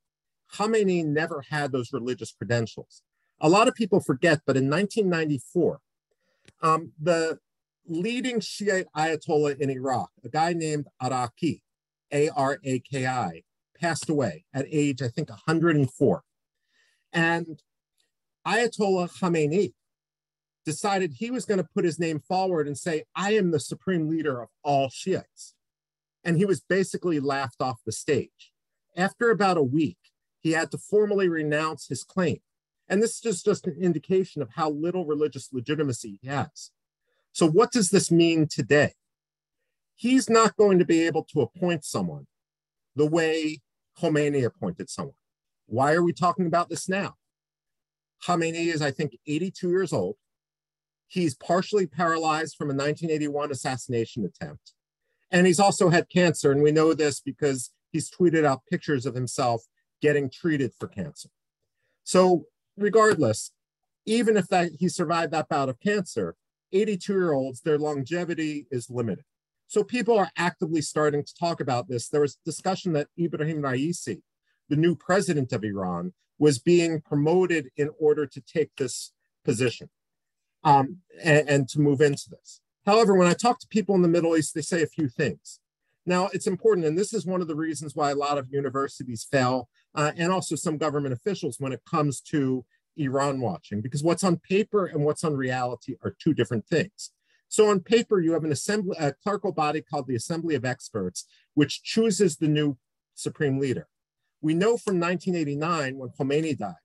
Khamenei 0.53 1.05
never 1.05 1.43
had 1.49 1.71
those 1.71 1.93
religious 1.93 2.31
credentials. 2.31 3.01
A 3.41 3.49
lot 3.49 3.67
of 3.67 3.75
people 3.75 3.99
forget, 3.99 4.41
but 4.45 4.55
in 4.55 4.69
1994, 4.69 5.79
um, 6.61 6.91
the 7.01 7.39
leading 7.87 8.39
Shiite 8.39 8.87
Ayatollah 8.95 9.59
in 9.59 9.69
Iraq, 9.69 10.09
a 10.23 10.29
guy 10.29 10.53
named 10.53 10.87
Araki, 11.01 11.61
A 12.11 12.29
R 12.29 12.59
A 12.63 12.79
K 12.79 13.05
I, 13.05 13.43
passed 13.79 14.09
away 14.09 14.45
at 14.53 14.65
age, 14.71 15.01
I 15.01 15.07
think, 15.09 15.29
104. 15.29 16.23
And 17.13 17.61
Ayatollah 18.47 19.11
Khamenei 19.19 19.73
decided 20.65 21.13
he 21.13 21.29
was 21.29 21.45
going 21.45 21.59
to 21.59 21.69
put 21.73 21.85
his 21.85 21.99
name 21.99 22.19
forward 22.19 22.67
and 22.67 22.77
say, 22.77 23.03
I 23.15 23.33
am 23.33 23.51
the 23.51 23.59
supreme 23.59 24.09
leader 24.09 24.41
of 24.41 24.49
all 24.63 24.89
Shiites. 24.89 25.53
And 26.23 26.37
he 26.37 26.45
was 26.45 26.59
basically 26.59 27.19
laughed 27.19 27.61
off 27.61 27.81
the 27.85 27.91
stage. 27.91 28.51
After 28.97 29.29
about 29.29 29.57
a 29.57 29.63
week, 29.63 29.97
he 30.45 30.51
had 30.51 30.69
to 30.69 30.77
formally 30.77 31.27
renounce 31.27 31.87
his 31.87 32.03
claim. 32.03 32.37
And 32.87 33.01
this 33.01 33.25
is 33.25 33.41
just 33.41 33.65
an 33.65 33.75
indication 33.81 34.43
of 34.43 34.51
how 34.51 34.69
little 34.69 35.03
religious 35.03 35.49
legitimacy 35.51 36.19
he 36.21 36.27
has. 36.27 36.69
So, 37.31 37.49
what 37.49 37.71
does 37.71 37.89
this 37.89 38.11
mean 38.11 38.45
today? 38.45 38.93
He's 39.95 40.29
not 40.29 40.55
going 40.55 40.77
to 40.77 40.85
be 40.85 41.01
able 41.01 41.23
to 41.33 41.41
appoint 41.41 41.83
someone 41.83 42.27
the 42.95 43.07
way 43.07 43.63
Khomeini 43.99 44.45
appointed 44.45 44.87
someone. 44.87 45.15
Why 45.65 45.93
are 45.93 46.03
we 46.03 46.13
talking 46.13 46.45
about 46.45 46.69
this 46.69 46.87
now? 46.87 47.15
Khamenei 48.23 48.67
is, 48.67 48.83
I 48.83 48.91
think, 48.91 49.17
82 49.25 49.67
years 49.67 49.93
old. 49.93 50.17
He's 51.07 51.33
partially 51.33 51.87
paralyzed 51.87 52.55
from 52.55 52.67
a 52.67 52.77
1981 52.77 53.49
assassination 53.49 54.23
attempt. 54.23 54.73
And 55.31 55.47
he's 55.47 55.59
also 55.59 55.89
had 55.89 56.07
cancer. 56.07 56.51
And 56.51 56.61
we 56.61 56.71
know 56.71 56.93
this 56.93 57.19
because 57.19 57.71
he's 57.91 58.11
tweeted 58.11 58.45
out 58.45 58.61
pictures 58.69 59.07
of 59.07 59.15
himself 59.15 59.65
getting 60.01 60.29
treated 60.29 60.73
for 60.77 60.87
cancer. 60.87 61.29
So, 62.03 62.45
regardless, 62.77 63.51
even 64.05 64.37
if 64.37 64.47
that 64.47 64.71
he 64.79 64.89
survived 64.89 65.33
that 65.33 65.49
bout 65.49 65.69
of 65.69 65.79
cancer, 65.79 66.35
82 66.71 67.13
year 67.13 67.33
olds, 67.33 67.61
their 67.61 67.77
longevity 67.77 68.67
is 68.69 68.89
limited. 68.89 69.25
So 69.67 69.83
people 69.83 70.17
are 70.17 70.29
actively 70.37 70.81
starting 70.81 71.23
to 71.23 71.35
talk 71.35 71.59
about 71.59 71.87
this. 71.87 72.07
There 72.07 72.21
was 72.21 72.37
discussion 72.45 72.93
that 72.93 73.07
Ibrahim 73.19 73.61
Raisi, 73.61 74.21
the 74.69 74.75
new 74.75 74.95
president 74.95 75.51
of 75.53 75.63
Iran, 75.63 76.13
was 76.37 76.59
being 76.59 77.01
promoted 77.01 77.69
in 77.77 77.89
order 77.99 78.25
to 78.25 78.41
take 78.41 78.71
this 78.77 79.13
position 79.43 79.89
um, 80.63 80.97
and, 81.23 81.49
and 81.49 81.69
to 81.69 81.79
move 81.79 82.01
into 82.01 82.29
this. 82.29 82.61
However, 82.85 83.15
when 83.15 83.27
I 83.27 83.33
talk 83.33 83.59
to 83.59 83.67
people 83.67 83.95
in 83.95 84.01
the 84.01 84.07
Middle 84.07 84.37
East, 84.37 84.53
they 84.53 84.61
say 84.61 84.83
a 84.83 84.87
few 84.87 85.07
things. 85.07 85.59
Now, 86.05 86.29
it's 86.33 86.47
important, 86.47 86.85
and 86.85 86.97
this 86.97 87.13
is 87.13 87.25
one 87.25 87.41
of 87.41 87.47
the 87.47 87.55
reasons 87.55 87.95
why 87.95 88.11
a 88.11 88.15
lot 88.15 88.37
of 88.37 88.51
universities 88.51 89.27
fail, 89.29 89.69
uh, 89.95 90.11
and 90.15 90.31
also 90.31 90.55
some 90.55 90.77
government 90.77 91.13
officials 91.13 91.59
when 91.59 91.73
it 91.73 91.81
comes 91.89 92.21
to 92.21 92.63
Iran 92.97 93.41
watching, 93.41 93.81
because 93.81 94.03
what's 94.03 94.23
on 94.23 94.37
paper 94.37 94.85
and 94.85 95.03
what's 95.03 95.23
on 95.23 95.35
reality 95.35 95.95
are 96.03 96.15
two 96.19 96.33
different 96.33 96.67
things. 96.67 97.11
So 97.47 97.69
on 97.69 97.79
paper, 97.79 98.19
you 98.19 98.33
have 98.33 98.43
an 98.43 98.51
assembly, 98.51 98.95
a 98.99 99.13
clerical 99.13 99.51
body 99.51 99.81
called 99.81 100.07
the 100.07 100.15
Assembly 100.15 100.55
of 100.55 100.65
Experts, 100.65 101.25
which 101.53 101.83
chooses 101.83 102.37
the 102.37 102.47
new 102.47 102.77
supreme 103.13 103.59
leader. 103.59 103.87
We 104.41 104.53
know 104.53 104.77
from 104.77 104.99
1989, 104.99 105.97
when 105.97 106.09
Khomeini 106.09 106.57
died, 106.57 106.75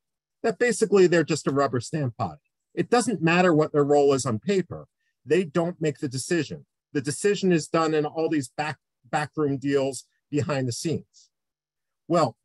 that 0.42 0.58
basically 0.58 1.06
they're 1.06 1.24
just 1.24 1.46
a 1.46 1.52
rubber 1.52 1.80
stamp 1.80 2.16
body. 2.16 2.40
It 2.74 2.88
doesn't 2.88 3.22
matter 3.22 3.52
what 3.52 3.72
their 3.72 3.84
role 3.84 4.14
is 4.14 4.24
on 4.24 4.38
paper. 4.38 4.86
They 5.26 5.44
don't 5.44 5.80
make 5.80 5.98
the 5.98 6.08
decision. 6.08 6.66
The 6.92 7.00
decision 7.00 7.52
is 7.52 7.68
done 7.68 7.94
in 7.94 8.06
all 8.06 8.28
these 8.28 8.48
back, 8.48 8.78
backroom 9.08 9.58
deals 9.58 10.04
behind 10.30 10.68
the 10.68 10.72
scenes. 10.72 11.30
Well, 12.08 12.36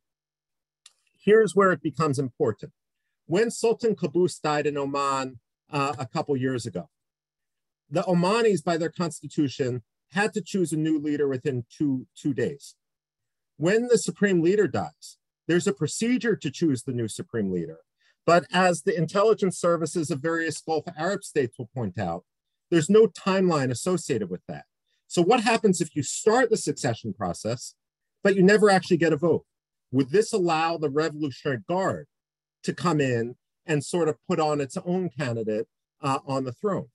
here's 1.17 1.55
where 1.55 1.71
it 1.71 1.81
becomes 1.81 2.19
important. 2.19 2.71
When 3.25 3.49
Sultan 3.49 3.95
Qaboos 3.95 4.39
died 4.39 4.67
in 4.67 4.77
Oman 4.77 5.39
uh, 5.71 5.93
a 5.97 6.05
couple 6.05 6.37
years 6.37 6.65
ago, 6.65 6.89
the 7.89 8.03
Omanis, 8.03 8.63
by 8.63 8.77
their 8.77 8.89
constitution, 8.89 9.83
had 10.11 10.33
to 10.33 10.41
choose 10.41 10.71
a 10.71 10.77
new 10.77 10.99
leader 10.99 11.27
within 11.27 11.65
two, 11.69 12.07
two 12.15 12.33
days. 12.33 12.75
When 13.57 13.87
the 13.87 13.97
supreme 13.97 14.41
leader 14.41 14.67
dies, 14.67 15.17
there's 15.47 15.67
a 15.67 15.73
procedure 15.73 16.35
to 16.35 16.51
choose 16.51 16.83
the 16.83 16.93
new 16.93 17.07
supreme 17.07 17.51
leader. 17.51 17.79
But 18.25 18.45
as 18.51 18.81
the 18.81 18.97
intelligence 18.97 19.57
services 19.59 20.09
of 20.09 20.19
various 20.19 20.59
Gulf 20.61 20.85
Arab 20.97 21.23
states 21.23 21.57
will 21.57 21.69
point 21.73 21.99
out, 21.99 22.23
there's 22.71 22.89
no 22.89 23.07
timeline 23.07 23.69
associated 23.69 24.29
with 24.29 24.41
that. 24.47 24.65
So, 25.07 25.21
what 25.21 25.41
happens 25.41 25.81
if 25.81 25.95
you 25.95 26.03
start 26.03 26.49
the 26.49 26.57
succession 26.57 27.13
process, 27.13 27.75
but 28.23 28.35
you 28.35 28.43
never 28.43 28.69
actually 28.69 28.97
get 28.97 29.13
a 29.13 29.17
vote? 29.17 29.45
Would 29.91 30.09
this 30.09 30.33
allow 30.33 30.77
the 30.77 30.89
Revolutionary 30.89 31.59
Guard 31.67 32.07
to 32.63 32.73
come 32.73 32.99
in 32.99 33.35
and 33.65 33.83
sort 33.83 34.09
of 34.09 34.17
put 34.27 34.39
on 34.39 34.61
its 34.61 34.77
own 34.85 35.09
candidate 35.09 35.67
uh, 36.01 36.19
on 36.25 36.43
the 36.43 36.51
throne? 36.51 36.87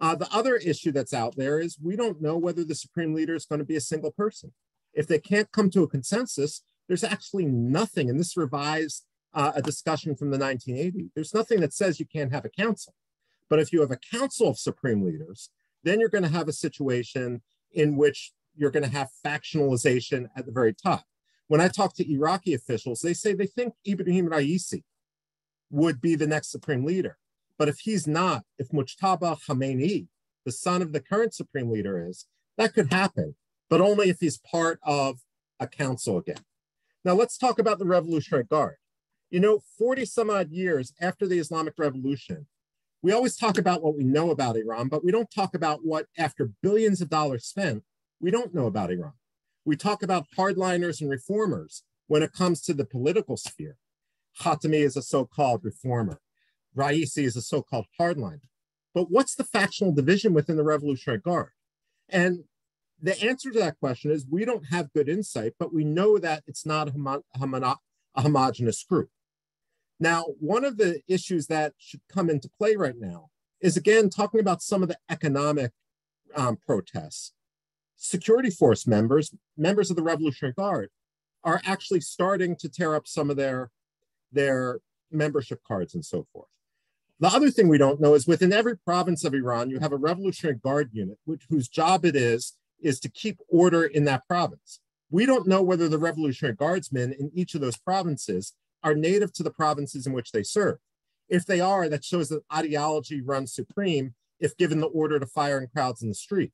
Uh, 0.00 0.14
the 0.14 0.28
other 0.32 0.56
issue 0.56 0.92
that's 0.92 1.14
out 1.14 1.36
there 1.36 1.60
is 1.60 1.78
we 1.80 1.96
don't 1.96 2.20
know 2.20 2.36
whether 2.36 2.64
the 2.64 2.74
supreme 2.74 3.14
leader 3.14 3.34
is 3.34 3.46
going 3.46 3.60
to 3.60 3.64
be 3.64 3.76
a 3.76 3.80
single 3.80 4.10
person. 4.10 4.52
If 4.92 5.06
they 5.06 5.18
can't 5.18 5.50
come 5.52 5.70
to 5.70 5.82
a 5.82 5.88
consensus, 5.88 6.62
there's 6.88 7.04
actually 7.04 7.46
nothing, 7.46 8.10
and 8.10 8.18
this 8.18 8.36
revised 8.36 9.04
uh, 9.32 9.52
a 9.54 9.62
discussion 9.62 10.14
from 10.14 10.30
the 10.30 10.38
1980s. 10.38 11.10
There's 11.14 11.34
nothing 11.34 11.60
that 11.60 11.72
says 11.72 11.98
you 11.98 12.06
can't 12.06 12.32
have 12.32 12.44
a 12.44 12.50
council. 12.50 12.94
But 13.48 13.58
if 13.58 13.72
you 13.72 13.80
have 13.80 13.90
a 13.90 13.96
council 13.96 14.48
of 14.48 14.58
supreme 14.58 15.04
leaders, 15.04 15.50
then 15.84 16.00
you're 16.00 16.08
going 16.08 16.24
to 16.24 16.30
have 16.30 16.48
a 16.48 16.52
situation 16.52 17.42
in 17.72 17.96
which 17.96 18.32
you're 18.56 18.70
going 18.70 18.84
to 18.84 18.90
have 18.90 19.08
factionalization 19.24 20.28
at 20.36 20.46
the 20.46 20.52
very 20.52 20.74
top. 20.74 21.04
When 21.48 21.60
I 21.60 21.68
talk 21.68 21.94
to 21.94 22.12
Iraqi 22.12 22.54
officials, 22.54 23.00
they 23.00 23.14
say 23.14 23.34
they 23.34 23.46
think 23.46 23.74
Ibrahim 23.86 24.28
Raisi 24.28 24.82
would 25.70 26.00
be 26.00 26.14
the 26.14 26.26
next 26.26 26.50
supreme 26.50 26.84
leader. 26.84 27.18
But 27.58 27.68
if 27.68 27.80
he's 27.80 28.06
not, 28.06 28.44
if 28.58 28.70
Mujtaba 28.70 29.38
Khamenei, 29.46 30.08
the 30.44 30.52
son 30.52 30.82
of 30.82 30.92
the 30.92 31.00
current 31.00 31.34
supreme 31.34 31.70
leader, 31.70 32.06
is, 32.06 32.26
that 32.56 32.74
could 32.74 32.92
happen, 32.92 33.34
but 33.68 33.80
only 33.80 34.08
if 34.08 34.20
he's 34.20 34.38
part 34.38 34.78
of 34.82 35.20
a 35.60 35.66
council 35.66 36.18
again. 36.18 36.44
Now 37.04 37.14
let's 37.14 37.36
talk 37.36 37.58
about 37.58 37.78
the 37.78 37.84
Revolutionary 37.84 38.44
Guard. 38.44 38.76
You 39.30 39.40
know, 39.40 39.60
40 39.78 40.04
some 40.04 40.30
odd 40.30 40.50
years 40.50 40.92
after 41.00 41.26
the 41.26 41.38
Islamic 41.38 41.74
Revolution, 41.76 42.46
we 43.04 43.12
always 43.12 43.36
talk 43.36 43.58
about 43.58 43.82
what 43.82 43.98
we 43.98 44.02
know 44.02 44.30
about 44.30 44.56
Iran, 44.56 44.88
but 44.88 45.04
we 45.04 45.12
don't 45.12 45.30
talk 45.30 45.54
about 45.54 45.80
what, 45.82 46.06
after 46.16 46.52
billions 46.62 47.02
of 47.02 47.10
dollars 47.10 47.44
spent, 47.44 47.84
we 48.18 48.30
don't 48.30 48.54
know 48.54 48.64
about 48.64 48.90
Iran. 48.90 49.12
We 49.66 49.76
talk 49.76 50.02
about 50.02 50.24
hardliners 50.38 51.02
and 51.02 51.10
reformers 51.10 51.82
when 52.06 52.22
it 52.22 52.32
comes 52.32 52.62
to 52.62 52.72
the 52.72 52.86
political 52.86 53.36
sphere. 53.36 53.76
Khatami 54.40 54.82
is 54.82 54.96
a 54.96 55.02
so 55.02 55.26
called 55.26 55.60
reformer. 55.64 56.18
Raisi 56.74 57.24
is 57.24 57.36
a 57.36 57.42
so 57.42 57.60
called 57.60 57.84
hardliner. 58.00 58.48
But 58.94 59.10
what's 59.10 59.34
the 59.34 59.44
factional 59.44 59.92
division 59.92 60.32
within 60.32 60.56
the 60.56 60.64
Revolutionary 60.64 61.20
Guard? 61.20 61.50
And 62.08 62.44
the 63.02 63.22
answer 63.22 63.50
to 63.50 63.58
that 63.58 63.78
question 63.80 64.12
is 64.12 64.24
we 64.26 64.46
don't 64.46 64.68
have 64.70 64.94
good 64.94 65.10
insight, 65.10 65.52
but 65.58 65.74
we 65.74 65.84
know 65.84 66.16
that 66.16 66.42
it's 66.46 66.64
not 66.64 66.88
a, 66.88 66.92
homo- 66.92 67.76
a 68.14 68.22
homogenous 68.22 68.82
group. 68.82 69.10
Now, 70.00 70.24
one 70.40 70.64
of 70.64 70.76
the 70.76 71.00
issues 71.08 71.46
that 71.46 71.72
should 71.78 72.00
come 72.12 72.28
into 72.28 72.50
play 72.58 72.76
right 72.76 72.98
now 72.98 73.28
is 73.60 73.76
again 73.76 74.10
talking 74.10 74.40
about 74.40 74.62
some 74.62 74.82
of 74.82 74.88
the 74.88 74.98
economic 75.08 75.72
um, 76.34 76.58
protests. 76.66 77.32
Security 77.96 78.50
force 78.50 78.86
members, 78.86 79.32
members 79.56 79.90
of 79.90 79.96
the 79.96 80.02
Revolutionary 80.02 80.52
Guard, 80.52 80.90
are 81.44 81.60
actually 81.64 82.00
starting 82.00 82.56
to 82.56 82.68
tear 82.68 82.94
up 82.94 83.06
some 83.06 83.30
of 83.30 83.36
their, 83.36 83.70
their 84.32 84.80
membership 85.10 85.60
cards 85.66 85.94
and 85.94 86.04
so 86.04 86.26
forth. 86.32 86.48
The 87.20 87.28
other 87.28 87.50
thing 87.50 87.68
we 87.68 87.78
don't 87.78 88.00
know 88.00 88.14
is 88.14 88.26
within 88.26 88.52
every 88.52 88.76
province 88.76 89.24
of 89.24 89.34
Iran, 89.34 89.70
you 89.70 89.78
have 89.78 89.92
a 89.92 89.96
Revolutionary 89.96 90.58
Guard 90.58 90.90
unit, 90.92 91.18
which, 91.24 91.44
whose 91.48 91.68
job 91.68 92.04
it 92.04 92.16
is, 92.16 92.56
is 92.82 92.98
to 93.00 93.08
keep 93.08 93.38
order 93.48 93.84
in 93.84 94.04
that 94.04 94.26
province. 94.26 94.80
We 95.10 95.24
don't 95.24 95.46
know 95.46 95.62
whether 95.62 95.88
the 95.88 95.98
Revolutionary 95.98 96.56
Guardsmen 96.56 97.12
in 97.12 97.30
each 97.32 97.54
of 97.54 97.60
those 97.60 97.76
provinces 97.76 98.52
are 98.84 98.94
native 98.94 99.32
to 99.32 99.42
the 99.42 99.50
provinces 99.50 100.06
in 100.06 100.12
which 100.12 100.30
they 100.30 100.42
serve. 100.44 100.78
If 101.28 101.46
they 101.46 101.60
are, 101.60 101.88
that 101.88 102.04
shows 102.04 102.28
that 102.28 102.44
ideology 102.52 103.20
runs 103.20 103.54
supreme 103.54 104.14
if 104.38 104.56
given 104.56 104.80
the 104.80 104.86
order 104.86 105.18
to 105.18 105.26
fire 105.26 105.58
in 105.58 105.68
crowds 105.68 106.02
in 106.02 106.08
the 106.10 106.14
street. 106.14 106.52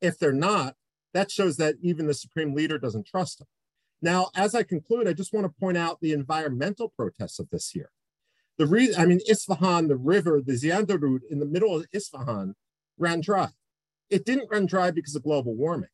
If 0.00 0.18
they're 0.18 0.32
not, 0.32 0.74
that 1.12 1.30
shows 1.30 1.58
that 1.58 1.76
even 1.80 2.06
the 2.06 2.14
supreme 2.14 2.54
leader 2.54 2.78
doesn't 2.78 3.06
trust 3.06 3.38
them. 3.38 3.48
Now, 4.02 4.30
as 4.34 4.54
I 4.54 4.62
conclude, 4.62 5.06
I 5.06 5.12
just 5.12 5.32
want 5.32 5.44
to 5.46 5.60
point 5.60 5.76
out 5.76 6.00
the 6.00 6.12
environmental 6.12 6.92
protests 6.96 7.38
of 7.38 7.48
this 7.50 7.74
year. 7.74 7.90
The 8.58 8.66
reason, 8.66 9.00
I 9.00 9.06
mean, 9.06 9.20
Isfahan, 9.28 9.88
the 9.88 9.96
river, 9.96 10.40
the 10.44 10.54
Zayandeh 10.54 11.00
Rud 11.00 11.22
in 11.30 11.40
the 11.40 11.46
middle 11.46 11.76
of 11.76 11.86
Isfahan 11.92 12.54
ran 12.98 13.20
dry. 13.20 13.50
It 14.08 14.24
didn't 14.24 14.50
run 14.50 14.66
dry 14.66 14.90
because 14.90 15.14
of 15.14 15.24
global 15.24 15.54
warming. 15.54 15.90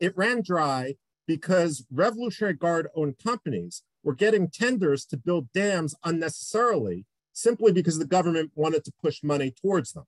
It 0.00 0.16
ran 0.16 0.42
dry 0.42 0.96
because 1.26 1.86
Revolutionary 1.90 2.54
Guard 2.54 2.88
owned 2.94 3.16
companies 3.22 3.82
were 4.04 4.14
getting 4.14 4.48
tenders 4.48 5.04
to 5.06 5.16
build 5.16 5.52
dams 5.52 5.94
unnecessarily 6.04 7.06
simply 7.32 7.72
because 7.72 7.98
the 7.98 8.04
government 8.04 8.52
wanted 8.54 8.84
to 8.84 8.92
push 9.02 9.22
money 9.22 9.50
towards 9.50 9.92
them. 9.92 10.04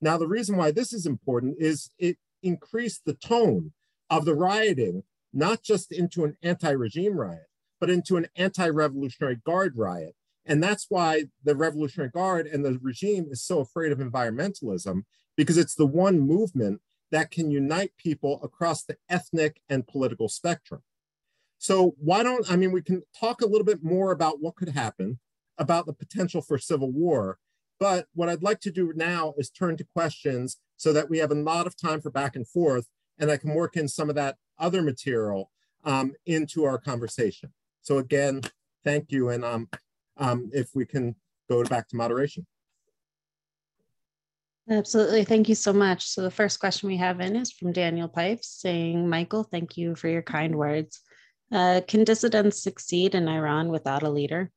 Now, 0.00 0.18
the 0.18 0.26
reason 0.26 0.56
why 0.56 0.72
this 0.72 0.92
is 0.92 1.06
important 1.06 1.56
is 1.58 1.90
it 1.98 2.16
increased 2.42 3.02
the 3.04 3.14
tone 3.14 3.72
of 4.10 4.24
the 4.24 4.34
rioting, 4.34 5.04
not 5.32 5.62
just 5.62 5.92
into 5.92 6.24
an 6.24 6.36
anti 6.42 6.70
regime 6.70 7.16
riot, 7.16 7.46
but 7.78 7.90
into 7.90 8.16
an 8.16 8.26
anti 8.36 8.68
Revolutionary 8.68 9.36
Guard 9.44 9.76
riot 9.76 10.16
and 10.46 10.62
that's 10.62 10.86
why 10.88 11.24
the 11.44 11.56
Revolutionary 11.56 12.10
Guard 12.10 12.46
and 12.46 12.64
the 12.64 12.78
regime 12.80 13.26
is 13.30 13.42
so 13.42 13.58
afraid 13.58 13.90
of 13.90 13.98
environmentalism, 13.98 15.02
because 15.36 15.58
it's 15.58 15.74
the 15.74 15.86
one 15.86 16.20
movement 16.20 16.80
that 17.10 17.30
can 17.30 17.50
unite 17.50 17.92
people 17.98 18.40
across 18.42 18.84
the 18.84 18.96
ethnic 19.08 19.60
and 19.68 19.86
political 19.86 20.28
spectrum. 20.28 20.82
So 21.58 21.94
why 21.98 22.22
don't, 22.22 22.50
I 22.50 22.56
mean, 22.56 22.72
we 22.72 22.82
can 22.82 23.02
talk 23.18 23.40
a 23.40 23.46
little 23.46 23.64
bit 23.64 23.82
more 23.82 24.12
about 24.12 24.40
what 24.40 24.56
could 24.56 24.70
happen, 24.70 25.18
about 25.58 25.86
the 25.86 25.92
potential 25.92 26.42
for 26.42 26.58
civil 26.58 26.90
war. 26.90 27.38
But 27.78 28.06
what 28.14 28.28
I'd 28.28 28.42
like 28.42 28.60
to 28.60 28.70
do 28.70 28.92
now 28.94 29.34
is 29.36 29.50
turn 29.50 29.76
to 29.78 29.84
questions 29.84 30.58
so 30.76 30.92
that 30.92 31.10
we 31.10 31.18
have 31.18 31.30
a 31.30 31.34
lot 31.34 31.66
of 31.66 31.76
time 31.76 32.00
for 32.00 32.10
back 32.10 32.36
and 32.36 32.46
forth, 32.46 32.86
and 33.18 33.30
I 33.30 33.36
can 33.36 33.54
work 33.54 33.76
in 33.76 33.88
some 33.88 34.08
of 34.08 34.14
that 34.16 34.36
other 34.58 34.82
material 34.82 35.50
um, 35.84 36.14
into 36.26 36.64
our 36.64 36.78
conversation. 36.78 37.52
So 37.82 37.98
again, 37.98 38.42
thank 38.84 39.10
you. 39.10 39.30
And 39.30 39.44
um, 39.44 39.68
um, 40.16 40.50
if 40.52 40.70
we 40.74 40.86
can 40.86 41.14
go 41.48 41.62
back 41.64 41.88
to 41.88 41.96
moderation. 41.96 42.46
Absolutely. 44.68 45.24
Thank 45.24 45.48
you 45.48 45.54
so 45.54 45.72
much. 45.72 46.08
So 46.08 46.22
the 46.22 46.30
first 46.30 46.58
question 46.58 46.88
we 46.88 46.96
have 46.96 47.20
in 47.20 47.36
is 47.36 47.52
from 47.52 47.72
Daniel 47.72 48.08
Pipes 48.08 48.48
saying, 48.48 49.08
Michael, 49.08 49.44
thank 49.44 49.76
you 49.76 49.94
for 49.94 50.08
your 50.08 50.22
kind 50.22 50.56
words. 50.56 51.00
Uh, 51.52 51.80
can 51.86 52.04
dissidents 52.04 52.60
succeed 52.62 53.14
in 53.14 53.28
Iran 53.28 53.68
without 53.68 54.02
a 54.02 54.10
leader? 54.10 54.50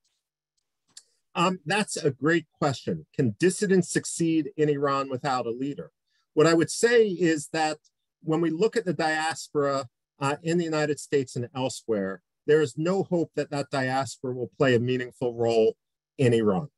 Um, 1.35 1.59
that's 1.65 1.97
a 1.97 2.11
great 2.11 2.47
question. 2.51 3.05
Can 3.15 3.35
dissidents 3.39 3.91
succeed 3.91 4.51
in 4.57 4.69
Iran 4.69 5.09
without 5.09 5.45
a 5.45 5.51
leader? 5.51 5.91
What 6.33 6.47
I 6.47 6.53
would 6.53 6.71
say 6.71 7.07
is 7.07 7.49
that 7.53 7.77
when 8.23 8.41
we 8.41 8.49
look 8.49 8.75
at 8.75 8.85
the 8.85 8.93
diaspora 8.93 9.87
uh, 10.19 10.35
in 10.43 10.57
the 10.57 10.65
United 10.65 10.99
States 10.99 11.35
and 11.35 11.47
elsewhere, 11.55 12.21
there 12.47 12.61
is 12.61 12.77
no 12.77 13.03
hope 13.03 13.31
that 13.35 13.51
that 13.51 13.69
diaspora 13.69 14.33
will 14.33 14.51
play 14.57 14.75
a 14.75 14.79
meaningful 14.79 15.35
role 15.35 15.75
in 16.17 16.33
Iran. 16.33 16.69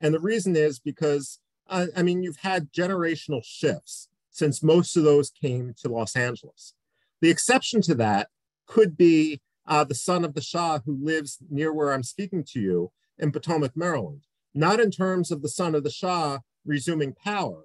And 0.00 0.12
the 0.12 0.20
reason 0.20 0.56
is 0.56 0.80
because, 0.80 1.38
uh, 1.68 1.86
I 1.96 2.02
mean, 2.02 2.22
you've 2.22 2.38
had 2.38 2.72
generational 2.72 3.42
shifts 3.44 4.08
since 4.30 4.62
most 4.62 4.96
of 4.96 5.04
those 5.04 5.30
came 5.30 5.74
to 5.80 5.88
Los 5.88 6.16
Angeles. 6.16 6.74
The 7.20 7.30
exception 7.30 7.82
to 7.82 7.94
that 7.96 8.28
could 8.66 8.96
be 8.96 9.40
uh, 9.66 9.84
the 9.84 9.94
son 9.94 10.24
of 10.24 10.34
the 10.34 10.40
Shah 10.40 10.80
who 10.84 10.98
lives 11.00 11.38
near 11.50 11.72
where 11.72 11.92
I'm 11.92 12.02
speaking 12.02 12.44
to 12.52 12.60
you 12.60 12.92
in 13.18 13.32
Potomac, 13.32 13.76
Maryland, 13.76 14.26
not 14.54 14.80
in 14.80 14.90
terms 14.90 15.30
of 15.30 15.42
the 15.42 15.48
son 15.48 15.74
of 15.74 15.84
the 15.84 15.90
Shah 15.90 16.38
resuming 16.64 17.14
power. 17.14 17.64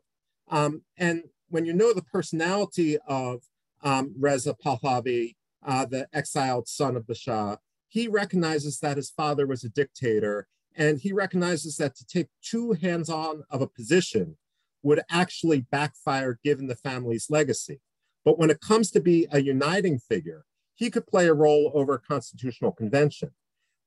Um, 0.50 0.84
and 0.98 1.24
when 1.50 1.66
you 1.66 1.74
know 1.74 1.94
the 1.94 2.04
personality 2.04 2.98
of 3.08 3.44
um, 3.84 4.14
Reza 4.20 4.54
Pahlavi, 4.54 5.36
uh, 5.66 5.86
the 5.86 6.08
exiled 6.14 6.68
son 6.68 6.96
of 6.96 7.08
the 7.08 7.16
Shah, 7.16 7.58
he 7.90 8.08
recognizes 8.08 8.80
that 8.80 8.98
his 8.98 9.10
father 9.10 9.48
was 9.48 9.64
a 9.64 9.70
dictator, 9.70 10.48
and 10.76 11.00
he 11.00 11.14
recognizes 11.14 11.78
that 11.78 11.96
to 11.96 12.06
take 12.06 12.28
too 12.42 12.74
hands 12.74 13.10
on 13.10 13.44
of 13.50 13.62
a 13.62 13.68
position 13.68 14.38
would 14.84 15.02
actually 15.10 15.62
backfire 15.62 16.40
given 16.44 16.68
the 16.68 16.76
family's 16.76 17.28
legacy. 17.30 17.82
But 18.24 18.38
when 18.38 18.50
it 18.50 18.62
comes 18.62 18.92
to 18.92 19.00
be 19.00 19.28
a 19.32 19.42
uniting 19.42 20.00
figure, 20.00 20.46
he 20.78 20.92
could 20.92 21.08
play 21.08 21.28
a 21.28 21.34
role 21.34 21.72
over 21.74 21.96
a 21.96 22.00
constitutional 22.00 22.72
convention. 22.72 23.32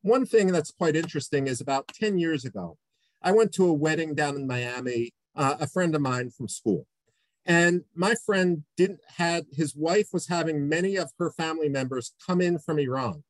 One 0.03 0.27
thing 0.27 0.49
that's 0.49 0.73
quite 0.73 0.97
interesting 0.97 1.47
is 1.47 1.61
about 1.61 1.89
10 1.89 2.19
years 2.19 2.45
ago, 2.45 2.79
I 3.23 3.33
went 3.33 3.53
to 3.55 3.67
a 3.67 3.73
wedding 3.73 4.15
down 4.15 4.35
in 4.35 4.47
Miami, 4.47 5.13
uh, 5.37 5.57
a 5.61 5.69
friend 5.69 5.95
of 5.95 6.01
mine 6.01 6.31
from 6.31 6.49
school. 6.49 6.87
And 7.47 7.85
my 7.95 8.15
friend 8.15 8.65
didn't 8.77 9.01
had 9.17 9.47
his 9.53 9.75
wife 9.75 10.09
was 10.13 10.27
having 10.27 10.69
many 10.69 10.97
of 10.97 11.13
her 11.19 11.31
family 11.31 11.69
members 11.69 12.13
come 12.27 12.41
in 12.41 12.59
from 12.59 12.79
Iran. 12.79 13.23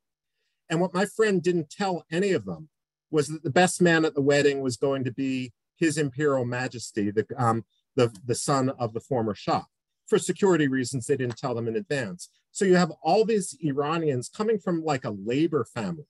And 0.70 0.80
what 0.80 0.94
my 0.94 1.04
friend 1.04 1.42
didn't 1.42 1.70
tell 1.70 2.04
any 2.10 2.32
of 2.32 2.46
them 2.46 2.70
was 3.10 3.28
that 3.28 3.42
the 3.42 3.50
best 3.50 3.82
man 3.82 4.04
at 4.04 4.14
the 4.14 4.22
wedding 4.22 4.60
was 4.60 4.76
going 4.76 5.04
to 5.04 5.12
be 5.12 5.52
his 5.76 5.98
imperial 5.98 6.44
majesty, 6.44 7.10
the, 7.10 7.26
um, 7.36 7.64
the, 7.96 8.14
the 8.24 8.34
son 8.34 8.70
of 8.70 8.94
the 8.94 9.00
former 9.00 9.34
Shah. 9.34 9.64
For 10.06 10.18
security 10.18 10.68
reasons, 10.68 11.06
they 11.06 11.16
didn't 11.16 11.36
tell 11.36 11.54
them 11.54 11.68
in 11.68 11.76
advance. 11.76 12.30
So 12.52 12.64
you 12.64 12.76
have 12.76 12.92
all 13.02 13.24
these 13.24 13.56
Iranians 13.62 14.28
coming 14.28 14.58
from 14.58 14.84
like 14.84 15.04
a 15.04 15.10
labor 15.10 15.64
family, 15.64 16.06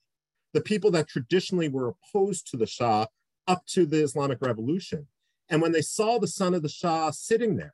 the 0.53 0.61
people 0.61 0.91
that 0.91 1.07
traditionally 1.07 1.69
were 1.69 1.93
opposed 1.93 2.49
to 2.51 2.57
the 2.57 2.67
Shah 2.67 3.05
up 3.47 3.65
to 3.67 3.85
the 3.85 4.03
Islamic 4.03 4.39
Revolution. 4.41 5.07
And 5.49 5.61
when 5.61 5.71
they 5.71 5.81
saw 5.81 6.17
the 6.17 6.27
son 6.27 6.53
of 6.53 6.63
the 6.63 6.69
Shah 6.69 7.11
sitting 7.11 7.57
there, 7.57 7.73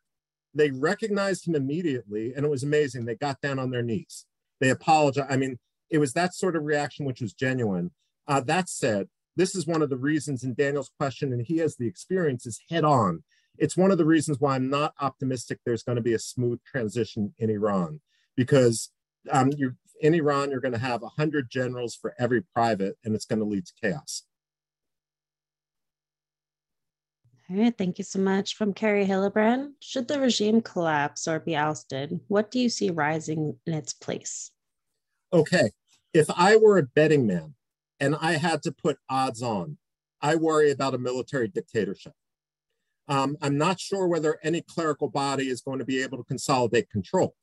they 0.53 0.71
recognized 0.71 1.47
him 1.47 1.55
immediately, 1.55 2.33
and 2.33 2.45
it 2.45 2.49
was 2.49 2.63
amazing. 2.63 3.05
They 3.05 3.15
got 3.15 3.41
down 3.41 3.59
on 3.59 3.69
their 3.69 3.83
knees. 3.83 4.25
They 4.59 4.69
apologized. 4.69 5.31
I 5.31 5.37
mean, 5.37 5.59
it 5.89 5.99
was 5.99 6.13
that 6.13 6.33
sort 6.33 6.55
of 6.55 6.63
reaction 6.63 7.05
which 7.05 7.21
was 7.21 7.33
genuine. 7.33 7.91
Uh, 8.27 8.41
that 8.41 8.67
said, 8.67 9.07
this 9.35 9.55
is 9.55 9.67
one 9.67 9.83
of 9.83 9.89
the 9.89 9.97
reasons 9.97 10.43
in 10.43 10.55
Daniel's 10.55 10.91
question, 10.97 11.31
and 11.31 11.45
he 11.45 11.57
has 11.59 11.75
the 11.75 11.87
experience, 11.87 12.45
is 12.47 12.59
head 12.69 12.83
on. 12.83 13.23
It's 13.57 13.77
one 13.77 13.91
of 13.91 13.97
the 13.97 14.05
reasons 14.05 14.39
why 14.39 14.55
I'm 14.55 14.69
not 14.69 14.93
optimistic 14.99 15.59
there's 15.63 15.83
going 15.83 15.95
to 15.95 16.01
be 16.01 16.13
a 16.13 16.19
smooth 16.19 16.59
transition 16.65 17.33
in 17.37 17.49
Iran, 17.49 18.01
because 18.37 18.91
um, 19.29 19.51
you 19.57 19.73
in 19.99 20.13
Iran, 20.13 20.51
you're 20.51 20.61
going 20.61 20.73
to 20.73 20.79
have 20.79 21.01
100 21.01 21.49
generals 21.49 21.95
for 21.95 22.13
every 22.19 22.41
private, 22.41 22.97
and 23.03 23.15
it's 23.15 23.25
going 23.25 23.39
to 23.39 23.45
lead 23.45 23.65
to 23.65 23.73
chaos. 23.81 24.23
All 27.49 27.57
right, 27.57 27.75
thank 27.75 27.97
you 27.97 28.03
so 28.03 28.19
much. 28.19 28.55
From 28.55 28.73
Carrie 28.73 29.05
Hillebrand, 29.05 29.69
should 29.79 30.07
the 30.07 30.19
regime 30.19 30.61
collapse 30.61 31.27
or 31.27 31.39
be 31.39 31.55
ousted, 31.55 32.19
what 32.27 32.51
do 32.51 32.59
you 32.59 32.69
see 32.69 32.91
rising 32.91 33.55
in 33.65 33.73
its 33.73 33.93
place? 33.93 34.51
Okay, 35.33 35.71
if 36.13 36.29
I 36.35 36.57
were 36.57 36.77
a 36.77 36.83
betting 36.83 37.25
man 37.25 37.55
and 37.99 38.15
I 38.19 38.33
had 38.33 38.61
to 38.63 38.71
put 38.71 38.97
odds 39.09 39.41
on, 39.41 39.77
I 40.21 40.35
worry 40.35 40.71
about 40.71 40.93
a 40.93 40.97
military 40.99 41.47
dictatorship. 41.47 42.13
Um, 43.07 43.37
I'm 43.41 43.57
not 43.57 43.79
sure 43.79 44.07
whether 44.07 44.37
any 44.43 44.61
clerical 44.61 45.09
body 45.09 45.47
is 45.47 45.61
going 45.61 45.79
to 45.79 45.85
be 45.85 46.03
able 46.03 46.17
to 46.17 46.23
consolidate 46.25 46.89
control. 46.89 47.35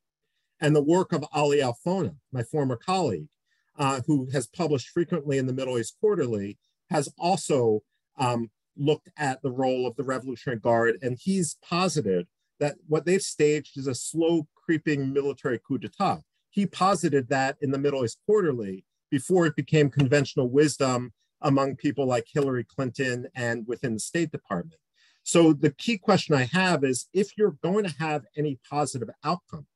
And 0.60 0.74
the 0.74 0.82
work 0.82 1.12
of 1.12 1.24
Ali 1.32 1.60
Alfoneh, 1.60 2.16
my 2.32 2.42
former 2.42 2.76
colleague, 2.76 3.28
uh, 3.76 4.00
who 4.06 4.28
has 4.32 4.46
published 4.46 4.88
frequently 4.88 5.38
in 5.38 5.46
the 5.46 5.52
Middle 5.52 5.78
East 5.78 5.96
Quarterly, 6.00 6.58
has 6.90 7.12
also 7.18 7.82
um, 8.18 8.50
looked 8.76 9.08
at 9.16 9.42
the 9.42 9.50
role 9.50 9.86
of 9.86 9.96
the 9.96 10.04
Revolutionary 10.04 10.60
Guard, 10.60 10.98
and 11.02 11.18
he's 11.20 11.56
posited 11.62 12.26
that 12.60 12.76
what 12.86 13.04
they've 13.04 13.22
staged 13.22 13.76
is 13.76 13.86
a 13.86 13.94
slow 13.94 14.46
creeping 14.54 15.12
military 15.12 15.58
coup 15.66 15.78
d'etat. 15.78 16.20
He 16.50 16.66
posited 16.66 17.28
that 17.28 17.56
in 17.60 17.72
the 17.72 17.78
Middle 17.78 18.04
East 18.04 18.18
Quarterly 18.26 18.84
before 19.10 19.46
it 19.46 19.56
became 19.56 19.90
conventional 19.90 20.48
wisdom 20.48 21.12
among 21.40 21.76
people 21.76 22.06
like 22.06 22.26
Hillary 22.32 22.64
Clinton 22.64 23.26
and 23.34 23.66
within 23.66 23.94
the 23.94 24.00
State 24.00 24.30
Department. 24.30 24.80
So 25.24 25.52
the 25.52 25.70
key 25.70 25.98
question 25.98 26.34
I 26.34 26.44
have 26.52 26.84
is 26.84 27.08
if 27.12 27.36
you're 27.36 27.56
going 27.62 27.84
to 27.84 27.94
have 27.98 28.24
any 28.36 28.58
positive 28.68 29.08
outcome, 29.24 29.66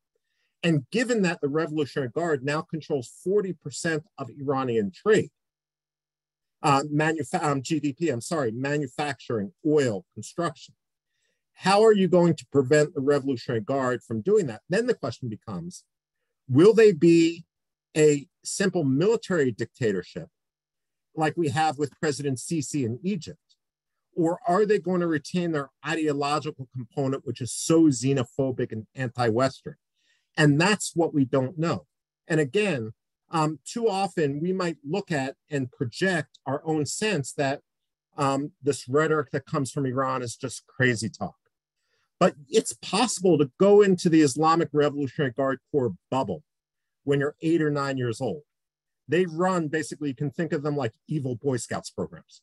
and 0.63 0.89
given 0.91 1.23
that 1.23 1.41
the 1.41 1.49
Revolutionary 1.49 2.11
Guard 2.11 2.45
now 2.45 2.63
controls 2.63 3.13
40% 3.27 4.03
of 4.19 4.31
Iranian 4.31 4.91
trade, 4.91 5.31
uh, 6.63 6.83
manufa- 6.91 7.47
um, 7.47 7.63
GDP, 7.63 8.13
I'm 8.13 8.21
sorry, 8.21 8.51
manufacturing, 8.51 9.53
oil, 9.65 10.05
construction. 10.15 10.75
How 11.53 11.83
are 11.85 11.93
you 11.93 12.09
going 12.09 12.35
to 12.35 12.47
prevent 12.51 12.95
the 12.95 13.01
Revolutionary 13.01 13.61
Guard 13.61 14.03
from 14.03 14.21
doing 14.21 14.47
that? 14.47 14.63
Then 14.69 14.87
the 14.87 14.95
question 14.95 15.29
becomes 15.29 15.85
will 16.49 16.73
they 16.73 16.93
be 16.93 17.45
a 17.97 18.27
simple 18.43 18.85
military 18.85 19.53
dictatorship 19.53 20.29
like 21.15 21.37
we 21.37 21.49
have 21.49 21.79
with 21.79 21.99
President 22.01 22.39
Sisi 22.39 22.85
in 22.85 22.99
Egypt? 23.03 23.39
Or 24.15 24.39
are 24.49 24.65
they 24.67 24.79
going 24.79 25.01
to 25.01 25.07
retain 25.07 25.53
their 25.53 25.71
ideological 25.87 26.69
component, 26.75 27.27
which 27.27 27.41
is 27.41 27.53
so 27.53 27.85
xenophobic 27.85 28.73
and 28.73 28.87
anti 28.95 29.29
Western? 29.29 29.77
And 30.39 30.59
that's 30.59 30.93
what 30.95 31.13
we 31.13 31.25
don't 31.25 31.59
know. 31.59 31.85
And 32.29 32.39
again, 32.39 32.93
um, 33.31 33.59
too 33.67 33.89
often 33.89 34.41
we 34.41 34.53
might 34.53 34.77
look 34.89 35.11
at 35.11 35.35
and 35.51 35.71
project 35.71 36.39
our 36.47 36.63
own 36.65 36.87
sense 36.87 37.33
that 37.35 37.61
um, 38.17 38.53
this 38.63 38.89
rhetoric 38.89 39.33
that 39.33 39.47
comes 39.47 39.71
from 39.71 39.85
Iran 39.85 40.23
is 40.23 40.37
just 40.37 40.67
crazy 40.67 41.09
talk. 41.09 41.35
But 42.21 42.35
it's 42.49 42.73
possible 42.73 43.37
to 43.39 43.51
go 43.59 43.83
into 43.83 44.09
the 44.09 44.23
Islamic 44.23 44.71
Revolutionary 44.73 45.33
Guard 45.33 45.59
Corps 45.71 45.95
bubble 46.11 46.43
when 47.05 47.21
you're 47.21 47.37
eight 47.43 47.61
or 47.61 47.71
nine 47.71 47.97
years 47.97 48.21
old. 48.21 48.43
They 49.09 49.27
run 49.27 49.69
basically, 49.69 50.11
you 50.11 50.15
can 50.15 50.31
think 50.31 50.53
of 50.53 50.63
them 50.63 50.77
like 50.77 50.93
evil 51.09 51.35
Boy 51.37 51.57
Scouts 51.57 51.91
programs. 51.91 52.43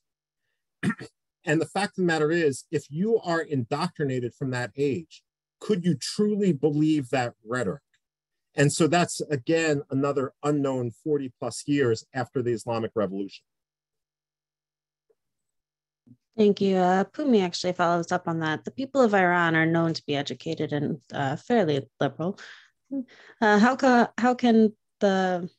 and 1.46 1.62
the 1.62 1.66
fact 1.66 1.92
of 1.92 2.04
the 2.04 2.04
matter 2.04 2.32
is, 2.32 2.66
if 2.72 2.86
you 2.90 3.20
are 3.24 3.42
indoctrinated 3.42 4.34
from 4.34 4.52
that 4.52 4.72
age, 4.78 5.24
could 5.60 5.86
you 5.86 5.96
truly 5.96 6.54
believe 6.54 7.10
that 7.10 7.34
rhetoric? 7.46 7.82
And 8.56 8.72
so 8.72 8.88
that's 8.88 9.22
again 9.22 9.82
another 9.90 10.34
unknown 10.44 10.92
40 10.92 11.34
plus 11.40 11.68
years 11.68 12.06
after 12.14 12.42
the 12.42 12.52
Islamic 12.52 12.92
Revolution. 12.96 13.44
Thank 16.38 16.60
you. 16.60 16.78
Uh, 16.78 17.06
Pumi 17.06 17.44
actually 17.44 17.74
follows 17.74 18.12
up 18.12 18.28
on 18.28 18.40
that. 18.40 18.66
The 18.66 18.72
people 18.72 19.02
of 19.02 19.14
Iran 19.14 19.56
are 19.56 19.66
known 19.66 19.94
to 19.94 20.04
be 20.06 20.16
educated 20.16 20.74
and 20.74 21.00
uh, 21.14 21.38
fairly 21.38 21.88
liberal. 22.00 22.38
Uh, 23.42 23.58
how, 23.60 23.76
ca- 23.76 24.12
how 24.18 24.34
can 24.34 24.74
the 25.00 25.50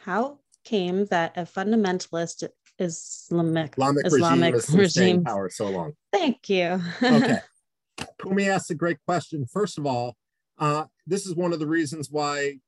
how 0.00 0.38
came 0.64 1.06
that 1.06 1.36
a 1.36 1.42
fundamentalist 1.42 2.46
Islamic 2.78 3.74
Islamic, 3.76 4.06
Islamic 4.06 4.54
regime, 4.54 4.76
regime 4.78 5.24
power 5.24 5.48
so 5.48 5.70
long? 5.70 5.92
Thank 6.12 6.48
you. 6.50 6.80
okay. 7.02 7.40
Pumi 8.20 8.48
asked 8.48 8.70
a 8.70 8.74
great 8.74 8.98
question. 9.06 9.46
First 9.46 9.78
of 9.78 9.86
all, 9.86 10.16
uh, 10.58 10.84
this 11.06 11.26
is 11.26 11.34
one 11.34 11.52
of 11.52 11.58
the 11.58 11.66
reasons 11.66 12.10
why 12.10 12.58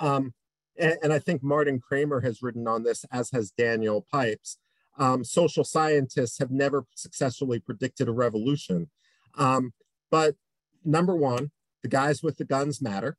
um, 0.00 0.34
and, 0.76 0.96
and 1.02 1.12
I 1.12 1.18
think 1.18 1.42
Martin 1.42 1.80
Kramer 1.80 2.20
has 2.20 2.42
written 2.42 2.66
on 2.66 2.82
this, 2.82 3.04
as 3.12 3.30
has 3.30 3.50
Daniel 3.50 4.06
Pipes. 4.10 4.58
Um, 4.98 5.24
social 5.24 5.64
scientists 5.64 6.38
have 6.38 6.50
never 6.50 6.86
successfully 6.94 7.58
predicted 7.58 8.08
a 8.08 8.12
revolution. 8.12 8.90
Um, 9.36 9.72
but 10.10 10.36
number 10.84 11.16
one, 11.16 11.50
the 11.82 11.88
guys 11.88 12.22
with 12.22 12.36
the 12.36 12.44
guns 12.44 12.80
matter. 12.80 13.16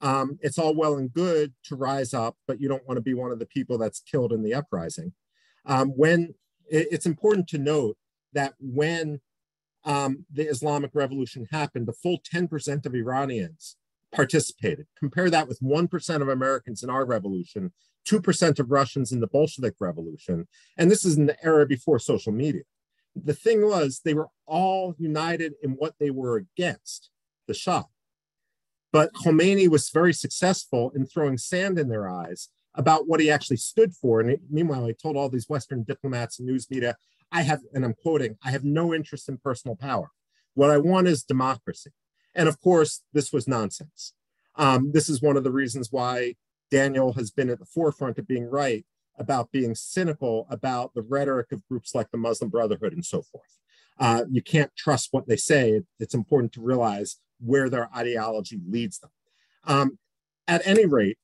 Um, 0.00 0.38
it's 0.40 0.58
all 0.58 0.74
well 0.74 0.96
and 0.96 1.12
good 1.12 1.54
to 1.64 1.76
rise 1.76 2.14
up, 2.14 2.36
but 2.46 2.60
you 2.60 2.68
don't 2.68 2.86
want 2.86 2.98
to 2.98 3.02
be 3.02 3.14
one 3.14 3.32
of 3.32 3.38
the 3.38 3.46
people 3.46 3.78
that's 3.78 4.00
killed 4.00 4.32
in 4.32 4.42
the 4.42 4.54
uprising. 4.54 5.12
Um, 5.66 5.88
when 5.90 6.34
it, 6.70 6.88
it's 6.92 7.06
important 7.06 7.48
to 7.48 7.58
note 7.58 7.96
that 8.32 8.54
when 8.60 9.20
um, 9.88 10.26
the 10.30 10.46
Islamic 10.46 10.90
Revolution 10.92 11.48
happened, 11.50 11.88
the 11.88 11.94
full 11.94 12.20
10% 12.32 12.84
of 12.84 12.94
Iranians 12.94 13.76
participated. 14.14 14.86
Compare 14.98 15.30
that 15.30 15.48
with 15.48 15.60
1% 15.60 16.22
of 16.22 16.28
Americans 16.28 16.82
in 16.82 16.90
our 16.90 17.06
revolution, 17.06 17.72
2% 18.06 18.58
of 18.58 18.70
Russians 18.70 19.12
in 19.12 19.20
the 19.20 19.26
Bolshevik 19.26 19.74
Revolution. 19.80 20.46
And 20.76 20.90
this 20.90 21.06
is 21.06 21.16
in 21.16 21.24
the 21.24 21.42
era 21.42 21.66
before 21.66 21.98
social 21.98 22.32
media. 22.32 22.62
The 23.16 23.32
thing 23.32 23.62
was, 23.62 24.02
they 24.04 24.12
were 24.12 24.28
all 24.46 24.94
united 24.98 25.54
in 25.62 25.70
what 25.70 25.94
they 25.98 26.10
were 26.10 26.36
against 26.36 27.08
the 27.46 27.54
Shah. 27.54 27.84
But 28.92 29.14
Khomeini 29.14 29.68
was 29.68 29.88
very 29.88 30.12
successful 30.12 30.92
in 30.94 31.06
throwing 31.06 31.38
sand 31.38 31.78
in 31.78 31.88
their 31.88 32.08
eyes 32.08 32.50
about 32.74 33.08
what 33.08 33.20
he 33.20 33.30
actually 33.30 33.56
stood 33.56 33.94
for. 33.94 34.20
And 34.20 34.38
meanwhile, 34.50 34.86
he 34.86 34.92
told 34.92 35.16
all 35.16 35.30
these 35.30 35.48
Western 35.48 35.82
diplomats 35.82 36.38
and 36.38 36.46
news 36.46 36.70
media, 36.70 36.96
I 37.30 37.42
have, 37.42 37.60
and 37.74 37.84
I'm 37.84 37.94
quoting, 37.94 38.36
I 38.44 38.50
have 38.50 38.64
no 38.64 38.94
interest 38.94 39.28
in 39.28 39.38
personal 39.38 39.76
power. 39.76 40.10
What 40.54 40.70
I 40.70 40.78
want 40.78 41.08
is 41.08 41.22
democracy. 41.22 41.90
And 42.34 42.48
of 42.48 42.60
course, 42.60 43.02
this 43.12 43.32
was 43.32 43.48
nonsense. 43.48 44.14
Um, 44.56 44.92
this 44.92 45.08
is 45.08 45.22
one 45.22 45.36
of 45.36 45.44
the 45.44 45.52
reasons 45.52 45.88
why 45.90 46.34
Daniel 46.70 47.12
has 47.14 47.30
been 47.30 47.50
at 47.50 47.58
the 47.58 47.64
forefront 47.64 48.18
of 48.18 48.26
being 48.26 48.44
right 48.44 48.84
about 49.18 49.50
being 49.52 49.74
cynical 49.74 50.46
about 50.50 50.94
the 50.94 51.02
rhetoric 51.02 51.52
of 51.52 51.66
groups 51.68 51.94
like 51.94 52.10
the 52.10 52.18
Muslim 52.18 52.50
Brotherhood 52.50 52.92
and 52.92 53.04
so 53.04 53.22
forth. 53.22 53.58
Uh, 53.98 54.24
you 54.30 54.42
can't 54.42 54.74
trust 54.76 55.08
what 55.10 55.26
they 55.26 55.36
say. 55.36 55.80
It's 55.98 56.14
important 56.14 56.52
to 56.52 56.60
realize 56.60 57.16
where 57.40 57.68
their 57.68 57.88
ideology 57.96 58.60
leads 58.68 59.00
them. 59.00 59.10
Um, 59.64 59.98
at 60.46 60.66
any 60.66 60.86
rate, 60.86 61.18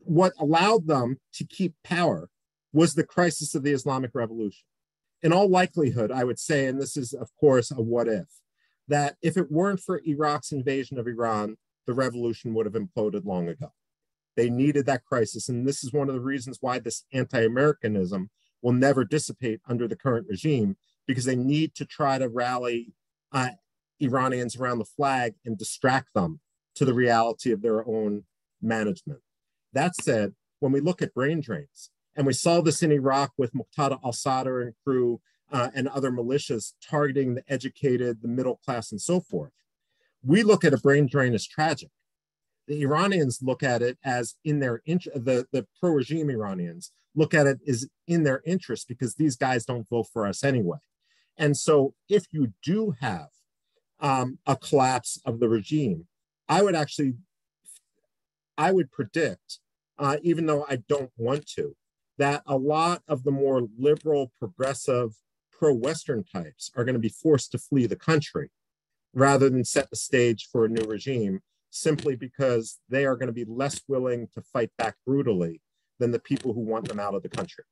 what 0.00 0.32
allowed 0.38 0.86
them 0.86 1.18
to 1.34 1.44
keep 1.44 1.74
power 1.84 2.28
was 2.72 2.94
the 2.94 3.04
crisis 3.04 3.54
of 3.54 3.62
the 3.62 3.72
Islamic 3.72 4.10
Revolution. 4.14 4.64
In 5.22 5.32
all 5.32 5.48
likelihood, 5.48 6.10
I 6.10 6.24
would 6.24 6.38
say, 6.38 6.66
and 6.66 6.80
this 6.80 6.96
is, 6.96 7.12
of 7.12 7.30
course, 7.38 7.70
a 7.70 7.82
what 7.82 8.08
if, 8.08 8.28
that 8.88 9.16
if 9.22 9.36
it 9.36 9.50
weren't 9.50 9.80
for 9.80 10.00
Iraq's 10.04 10.52
invasion 10.52 10.98
of 10.98 11.06
Iran, 11.06 11.56
the 11.86 11.94
revolution 11.94 12.54
would 12.54 12.66
have 12.66 12.74
imploded 12.74 13.24
long 13.24 13.48
ago. 13.48 13.72
They 14.36 14.48
needed 14.48 14.86
that 14.86 15.04
crisis. 15.04 15.48
And 15.48 15.66
this 15.66 15.84
is 15.84 15.92
one 15.92 16.08
of 16.08 16.14
the 16.14 16.20
reasons 16.20 16.58
why 16.60 16.78
this 16.78 17.04
anti 17.12 17.42
Americanism 17.44 18.30
will 18.62 18.72
never 18.72 19.04
dissipate 19.04 19.60
under 19.68 19.88
the 19.88 19.96
current 19.96 20.26
regime, 20.28 20.76
because 21.06 21.24
they 21.24 21.36
need 21.36 21.74
to 21.74 21.84
try 21.84 22.18
to 22.18 22.28
rally 22.28 22.92
uh, 23.32 23.50
Iranians 24.00 24.56
around 24.56 24.78
the 24.78 24.84
flag 24.84 25.34
and 25.44 25.58
distract 25.58 26.14
them 26.14 26.40
to 26.74 26.84
the 26.84 26.94
reality 26.94 27.52
of 27.52 27.62
their 27.62 27.86
own 27.86 28.24
management. 28.62 29.20
That 29.72 29.94
said, 29.96 30.34
when 30.60 30.72
we 30.72 30.80
look 30.80 31.02
at 31.02 31.14
brain 31.14 31.40
drains, 31.40 31.90
and 32.20 32.26
we 32.26 32.34
saw 32.34 32.60
this 32.60 32.82
in 32.82 32.92
Iraq 32.92 33.32
with 33.38 33.54
Muqtada 33.54 33.98
al 34.04 34.12
Sadr 34.12 34.60
and 34.60 34.74
crew 34.84 35.22
uh, 35.50 35.70
and 35.74 35.88
other 35.88 36.10
militias 36.10 36.74
targeting 36.86 37.34
the 37.34 37.42
educated, 37.48 38.20
the 38.20 38.28
middle 38.28 38.60
class, 38.62 38.92
and 38.92 39.00
so 39.00 39.20
forth. 39.20 39.52
We 40.22 40.42
look 40.42 40.62
at 40.62 40.74
a 40.74 40.76
brain 40.76 41.08
drain 41.10 41.32
as 41.32 41.46
tragic. 41.46 41.88
The 42.68 42.82
Iranians 42.82 43.38
look 43.40 43.62
at 43.62 43.80
it 43.80 43.96
as 44.04 44.34
in 44.44 44.60
their 44.60 44.82
interest, 44.84 45.24
the, 45.24 45.46
the 45.50 45.66
pro 45.80 45.92
regime 45.92 46.28
Iranians 46.28 46.92
look 47.14 47.32
at 47.32 47.46
it 47.46 47.58
as 47.66 47.88
in 48.06 48.24
their 48.24 48.42
interest 48.44 48.86
because 48.86 49.14
these 49.14 49.36
guys 49.36 49.64
don't 49.64 49.88
vote 49.88 50.08
for 50.12 50.26
us 50.26 50.44
anyway. 50.44 50.76
And 51.38 51.56
so 51.56 51.94
if 52.10 52.26
you 52.32 52.52
do 52.62 52.96
have 53.00 53.28
um, 53.98 54.38
a 54.44 54.56
collapse 54.56 55.18
of 55.24 55.40
the 55.40 55.48
regime, 55.48 56.06
I 56.50 56.60
would 56.60 56.74
actually, 56.74 57.14
I 58.58 58.72
would 58.72 58.92
predict, 58.92 59.60
uh, 59.98 60.18
even 60.22 60.44
though 60.44 60.66
I 60.68 60.76
don't 60.86 61.12
want 61.16 61.46
to, 61.52 61.74
that 62.20 62.42
a 62.46 62.56
lot 62.56 63.02
of 63.08 63.24
the 63.24 63.30
more 63.30 63.66
liberal, 63.78 64.30
progressive, 64.38 65.14
pro 65.50 65.72
Western 65.72 66.22
types 66.22 66.70
are 66.76 66.84
going 66.84 66.94
to 66.94 67.00
be 67.00 67.08
forced 67.08 67.50
to 67.50 67.58
flee 67.58 67.86
the 67.86 67.96
country 67.96 68.50
rather 69.14 69.48
than 69.48 69.64
set 69.64 69.88
the 69.88 69.96
stage 69.96 70.46
for 70.52 70.66
a 70.66 70.68
new 70.68 70.84
regime 70.84 71.40
simply 71.70 72.14
because 72.14 72.78
they 72.90 73.06
are 73.06 73.16
going 73.16 73.28
to 73.28 73.32
be 73.32 73.46
less 73.46 73.80
willing 73.88 74.28
to 74.34 74.42
fight 74.42 74.70
back 74.76 74.96
brutally 75.06 75.62
than 75.98 76.10
the 76.10 76.18
people 76.18 76.52
who 76.52 76.60
want 76.60 76.86
them 76.88 77.00
out 77.00 77.14
of 77.14 77.22
the 77.22 77.28
country. 77.28 77.64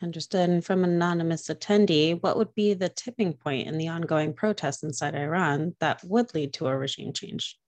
Understood. 0.00 0.50
And 0.50 0.64
from 0.64 0.84
an 0.84 0.90
anonymous 0.90 1.48
attendee, 1.48 2.22
what 2.22 2.36
would 2.36 2.54
be 2.54 2.74
the 2.74 2.90
tipping 2.90 3.32
point 3.32 3.66
in 3.66 3.76
the 3.76 3.88
ongoing 3.88 4.34
protests 4.34 4.84
inside 4.84 5.16
Iran 5.16 5.74
that 5.80 6.02
would 6.04 6.32
lead 6.32 6.52
to 6.54 6.68
a 6.68 6.76
regime 6.76 7.12
change? 7.12 7.58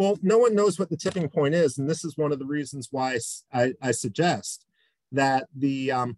Well, 0.00 0.18
no 0.22 0.38
one 0.38 0.54
knows 0.54 0.78
what 0.78 0.88
the 0.88 0.96
tipping 0.96 1.28
point 1.28 1.54
is, 1.54 1.76
and 1.76 1.86
this 1.86 2.06
is 2.06 2.16
one 2.16 2.32
of 2.32 2.38
the 2.38 2.46
reasons 2.46 2.88
why 2.90 3.18
I, 3.52 3.74
I 3.82 3.90
suggest 3.90 4.64
that 5.12 5.46
the 5.54 5.92
um, 5.92 6.16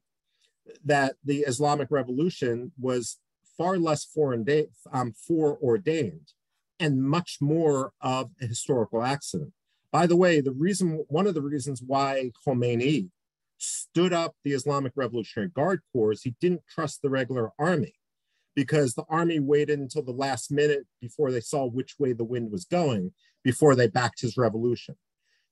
that 0.85 1.17
the 1.25 1.41
Islamic 1.41 1.89
Revolution 1.91 2.71
was 2.81 3.19
far 3.59 3.79
less 3.79 4.05
foreordained, 4.05 4.69
um, 4.93 5.13
foreordained 5.27 6.33
and 6.79 7.03
much 7.03 7.39
more 7.41 7.91
of 8.01 8.31
a 8.41 8.47
historical 8.47 9.03
accident. 9.03 9.53
By 9.91 10.07
the 10.07 10.17
way, 10.17 10.41
the 10.41 10.53
reason 10.53 11.05
one 11.09 11.27
of 11.27 11.35
the 11.35 11.43
reasons 11.43 11.83
why 11.85 12.31
Khomeini 12.47 13.09
stood 13.59 14.13
up 14.13 14.37
the 14.45 14.53
Islamic 14.53 14.93
Revolutionary 14.95 15.49
Guard 15.49 15.81
Corps, 15.93 16.23
he 16.23 16.37
didn't 16.41 16.63
trust 16.69 17.03
the 17.03 17.11
regular 17.11 17.51
army 17.59 17.95
because 18.55 18.95
the 18.95 19.07
army 19.09 19.41
waited 19.41 19.81
until 19.81 20.03
the 20.03 20.13
last 20.13 20.53
minute 20.53 20.87
before 21.01 21.33
they 21.33 21.41
saw 21.41 21.67
which 21.67 21.97
way 21.99 22.13
the 22.13 22.23
wind 22.23 22.53
was 22.53 22.65
going 22.65 23.13
before 23.43 23.75
they 23.75 23.89
backed 23.89 24.21
his 24.21 24.37
revolution. 24.37 24.97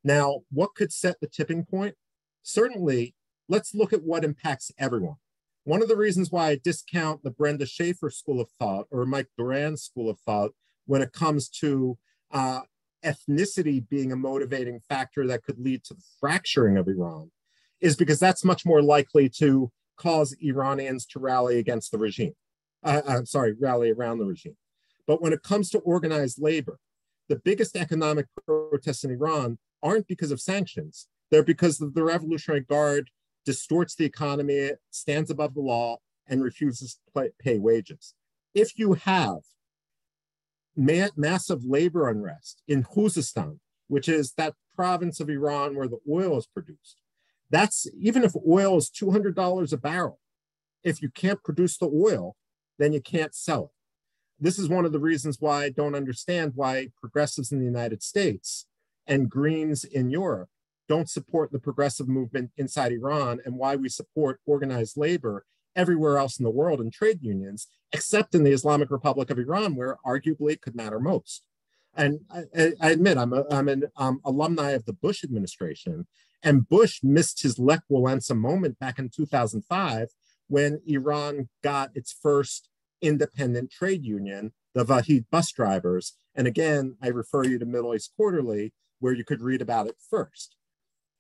Now, 0.02 0.40
what 0.50 0.74
could 0.74 0.92
set 0.92 1.20
the 1.20 1.26
tipping 1.26 1.64
point? 1.64 1.94
Certainly, 2.42 3.14
let's 3.48 3.74
look 3.74 3.92
at 3.92 4.02
what 4.02 4.24
impacts 4.24 4.72
everyone. 4.78 5.16
One 5.64 5.82
of 5.82 5.88
the 5.88 5.96
reasons 5.96 6.30
why 6.30 6.48
I 6.48 6.60
discount 6.62 7.22
the 7.22 7.30
Brenda 7.30 7.66
Shaffer 7.66 8.10
school 8.10 8.40
of 8.40 8.48
thought 8.58 8.86
or 8.90 9.04
Mike 9.04 9.28
Doran's 9.38 9.82
school 9.82 10.08
of 10.08 10.18
thought 10.20 10.52
when 10.86 11.02
it 11.02 11.12
comes 11.12 11.48
to 11.48 11.98
uh, 12.30 12.60
ethnicity 13.04 13.86
being 13.86 14.10
a 14.10 14.16
motivating 14.16 14.80
factor 14.80 15.26
that 15.26 15.42
could 15.42 15.58
lead 15.58 15.84
to 15.84 15.94
the 15.94 16.02
fracturing 16.18 16.78
of 16.78 16.88
Iran 16.88 17.30
is 17.80 17.96
because 17.96 18.18
that's 18.18 18.44
much 18.44 18.64
more 18.64 18.82
likely 18.82 19.28
to 19.28 19.70
cause 19.96 20.34
Iranians 20.42 21.04
to 21.06 21.18
rally 21.18 21.58
against 21.58 21.92
the 21.92 21.98
regime 21.98 22.34
uh, 22.82 23.02
I'm 23.06 23.26
sorry, 23.26 23.54
rally 23.58 23.90
around 23.90 24.18
the 24.18 24.26
regime. 24.26 24.56
But 25.06 25.20
when 25.20 25.32
it 25.32 25.42
comes 25.42 25.70
to 25.70 25.78
organized 25.78 26.40
labor, 26.40 26.78
the 27.30 27.36
biggest 27.36 27.76
economic 27.76 28.26
protests 28.44 29.04
in 29.04 29.12
Iran 29.12 29.56
aren't 29.84 30.08
because 30.08 30.32
of 30.32 30.40
sanctions. 30.40 31.06
They're 31.30 31.44
because 31.44 31.78
the 31.78 32.02
Revolutionary 32.02 32.62
Guard 32.62 33.08
distorts 33.46 33.94
the 33.94 34.04
economy, 34.04 34.72
stands 34.90 35.30
above 35.30 35.54
the 35.54 35.60
law, 35.60 35.98
and 36.26 36.42
refuses 36.42 36.98
to 37.14 37.30
pay 37.38 37.58
wages. 37.58 38.14
If 38.52 38.78
you 38.78 38.94
have 38.94 39.38
ma 40.76 41.08
massive 41.16 41.64
labor 41.64 42.08
unrest 42.08 42.62
in 42.66 42.82
Khuzestan, 42.82 43.60
which 43.86 44.08
is 44.08 44.32
that 44.32 44.54
province 44.74 45.20
of 45.20 45.30
Iran 45.30 45.76
where 45.76 45.88
the 45.88 46.00
oil 46.10 46.36
is 46.36 46.48
produced, 46.48 47.00
that's 47.48 47.86
even 47.96 48.24
if 48.24 48.32
oil 48.46 48.76
is 48.76 48.90
$200 48.90 49.72
a 49.72 49.76
barrel, 49.76 50.18
if 50.82 51.00
you 51.00 51.10
can't 51.10 51.42
produce 51.44 51.78
the 51.78 51.86
oil, 51.86 52.34
then 52.78 52.92
you 52.92 53.00
can't 53.00 53.34
sell 53.36 53.64
it. 53.66 53.79
This 54.40 54.58
is 54.58 54.68
one 54.70 54.86
of 54.86 54.92
the 54.92 54.98
reasons 54.98 55.36
why 55.38 55.64
I 55.64 55.68
don't 55.68 55.94
understand 55.94 56.52
why 56.54 56.88
progressives 56.98 57.52
in 57.52 57.58
the 57.58 57.66
United 57.66 58.02
States 58.02 58.66
and 59.06 59.28
Greens 59.28 59.84
in 59.84 60.10
Europe 60.10 60.48
don't 60.88 61.10
support 61.10 61.52
the 61.52 61.58
progressive 61.58 62.08
movement 62.08 62.50
inside 62.56 62.90
Iran 62.90 63.40
and 63.44 63.56
why 63.56 63.76
we 63.76 63.90
support 63.90 64.40
organized 64.46 64.96
labor 64.96 65.44
everywhere 65.76 66.16
else 66.16 66.38
in 66.38 66.44
the 66.44 66.50
world 66.50 66.80
and 66.80 66.92
trade 66.92 67.22
unions, 67.22 67.68
except 67.92 68.34
in 68.34 68.42
the 68.42 68.50
Islamic 68.50 68.90
Republic 68.90 69.30
of 69.30 69.38
Iran, 69.38 69.76
where 69.76 69.98
arguably 70.06 70.52
it 70.52 70.62
could 70.62 70.74
matter 70.74 70.98
most. 70.98 71.44
And 71.94 72.20
I, 72.30 72.72
I 72.80 72.90
admit 72.90 73.18
I'm, 73.18 73.32
a, 73.32 73.44
I'm 73.50 73.68
an 73.68 73.84
um, 73.96 74.20
alumni 74.24 74.70
of 74.70 74.86
the 74.86 74.92
Bush 74.92 75.22
administration, 75.22 76.06
and 76.42 76.68
Bush 76.68 77.00
missed 77.02 77.42
his 77.42 77.58
Lech 77.58 77.82
Walesa 77.90 78.36
moment 78.36 78.78
back 78.78 78.98
in 78.98 79.10
2005 79.10 80.08
when 80.48 80.80
Iran 80.86 81.48
got 81.62 81.90
its 81.94 82.12
first 82.12 82.68
independent 83.02 83.70
trade 83.70 84.04
union, 84.04 84.52
the 84.74 84.84
Vahed 84.84 85.26
bus 85.30 85.50
drivers. 85.52 86.14
And 86.34 86.46
again, 86.46 86.96
I 87.02 87.08
refer 87.08 87.44
you 87.44 87.58
to 87.58 87.66
Middle 87.66 87.94
East 87.94 88.12
Quarterly, 88.16 88.72
where 88.98 89.12
you 89.12 89.24
could 89.24 89.40
read 89.40 89.62
about 89.62 89.86
it 89.86 89.96
first. 90.10 90.56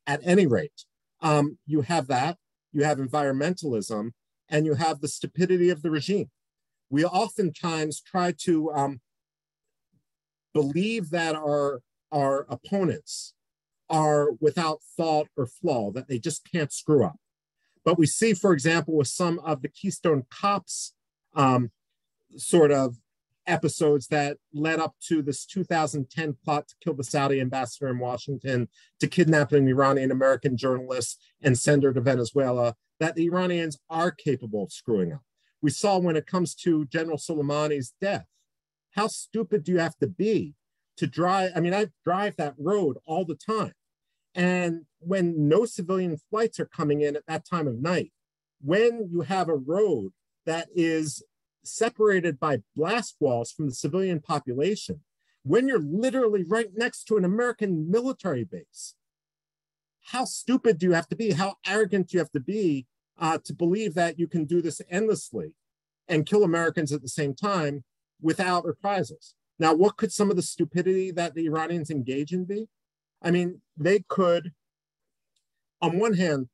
At 0.06 0.20
any 0.22 0.46
rate, 0.46 0.84
um, 1.20 1.58
you 1.66 1.82
have 1.82 2.06
that, 2.08 2.38
you 2.72 2.84
have 2.84 2.98
environmentalism, 2.98 4.10
and 4.48 4.66
you 4.66 4.74
have 4.74 5.00
the 5.00 5.08
stupidity 5.08 5.70
of 5.70 5.82
the 5.82 5.90
regime. 5.90 6.30
We 6.88 7.04
oftentimes 7.04 8.00
try 8.00 8.32
to 8.44 8.72
um, 8.72 9.00
believe 10.52 11.10
that 11.10 11.36
our 11.36 11.82
our 12.12 12.44
opponents 12.48 13.34
are 13.88 14.32
without 14.40 14.80
fault 14.96 15.28
or 15.36 15.46
flaw, 15.46 15.92
that 15.92 16.08
they 16.08 16.18
just 16.18 16.42
can't 16.50 16.72
screw 16.72 17.04
up. 17.04 17.16
But 17.84 17.98
we 17.98 18.06
see, 18.06 18.34
for 18.34 18.52
example, 18.52 18.94
with 18.96 19.08
some 19.08 19.38
of 19.40 19.62
the 19.62 19.68
Keystone 19.68 20.24
Cops 20.30 20.94
um, 21.34 21.70
sort 22.36 22.70
of 22.70 22.96
episodes 23.46 24.06
that 24.08 24.38
led 24.52 24.78
up 24.78 24.94
to 25.08 25.22
this 25.22 25.44
2010 25.44 26.36
plot 26.44 26.68
to 26.68 26.74
kill 26.82 26.94
the 26.94 27.04
Saudi 27.04 27.40
ambassador 27.40 27.88
in 27.88 27.98
Washington, 27.98 28.68
to 29.00 29.06
kidnap 29.06 29.52
an 29.52 29.68
Iranian 29.68 30.10
American 30.10 30.56
journalist 30.56 31.20
and 31.42 31.58
send 31.58 31.82
her 31.82 31.92
to 31.92 32.00
Venezuela, 32.00 32.76
that 33.00 33.14
the 33.14 33.26
Iranians 33.26 33.78
are 33.88 34.10
capable 34.10 34.64
of 34.64 34.72
screwing 34.72 35.12
up. 35.12 35.22
We 35.62 35.70
saw 35.70 35.98
when 35.98 36.16
it 36.16 36.26
comes 36.26 36.54
to 36.56 36.86
General 36.86 37.18
Soleimani's 37.18 37.94
death, 38.00 38.26
how 38.92 39.08
stupid 39.08 39.64
do 39.64 39.72
you 39.72 39.78
have 39.78 39.96
to 39.98 40.06
be 40.06 40.54
to 40.96 41.06
drive? 41.06 41.52
I 41.54 41.60
mean, 41.60 41.74
I 41.74 41.88
drive 42.04 42.36
that 42.36 42.54
road 42.58 42.98
all 43.04 43.24
the 43.24 43.34
time. 43.34 43.72
And 44.34 44.82
when 45.00 45.48
no 45.48 45.64
civilian 45.64 46.16
flights 46.30 46.60
are 46.60 46.66
coming 46.66 47.00
in 47.00 47.16
at 47.16 47.26
that 47.26 47.48
time 47.48 47.66
of 47.66 47.80
night, 47.80 48.12
when 48.62 49.08
you 49.10 49.22
have 49.22 49.48
a 49.48 49.56
road 49.56 50.12
that 50.46 50.68
is 50.74 51.22
separated 51.62 52.40
by 52.40 52.62
blast 52.74 53.16
walls 53.20 53.52
from 53.52 53.66
the 53.66 53.74
civilian 53.74 54.20
population, 54.20 55.00
when 55.42 55.68
you're 55.68 55.80
literally 55.82 56.44
right 56.44 56.70
next 56.74 57.04
to 57.04 57.16
an 57.16 57.24
American 57.24 57.90
military 57.90 58.44
base, 58.44 58.94
how 60.04 60.24
stupid 60.24 60.78
do 60.78 60.86
you 60.86 60.92
have 60.92 61.08
to 61.08 61.16
be? 61.16 61.32
How 61.32 61.56
arrogant 61.66 62.08
do 62.08 62.16
you 62.16 62.18
have 62.18 62.32
to 62.32 62.40
be 62.40 62.86
uh, 63.18 63.38
to 63.44 63.54
believe 63.54 63.94
that 63.94 64.18
you 64.18 64.26
can 64.26 64.44
do 64.44 64.60
this 64.60 64.80
endlessly 64.90 65.52
and 66.08 66.26
kill 66.26 66.42
Americans 66.42 66.92
at 66.92 67.02
the 67.02 67.08
same 67.08 67.34
time 67.34 67.84
without 68.20 68.64
reprisals? 68.64 69.34
Now, 69.58 69.74
what 69.74 69.96
could 69.96 70.12
some 70.12 70.30
of 70.30 70.36
the 70.36 70.42
stupidity 70.42 71.10
that 71.12 71.34
the 71.34 71.46
Iranians 71.46 71.90
engage 71.90 72.32
in 72.32 72.44
be? 72.44 72.68
I 73.22 73.30
mean, 73.30 73.60
they 73.76 74.04
could, 74.08 74.52
on 75.82 75.98
one 75.98 76.14
hand, 76.14 76.48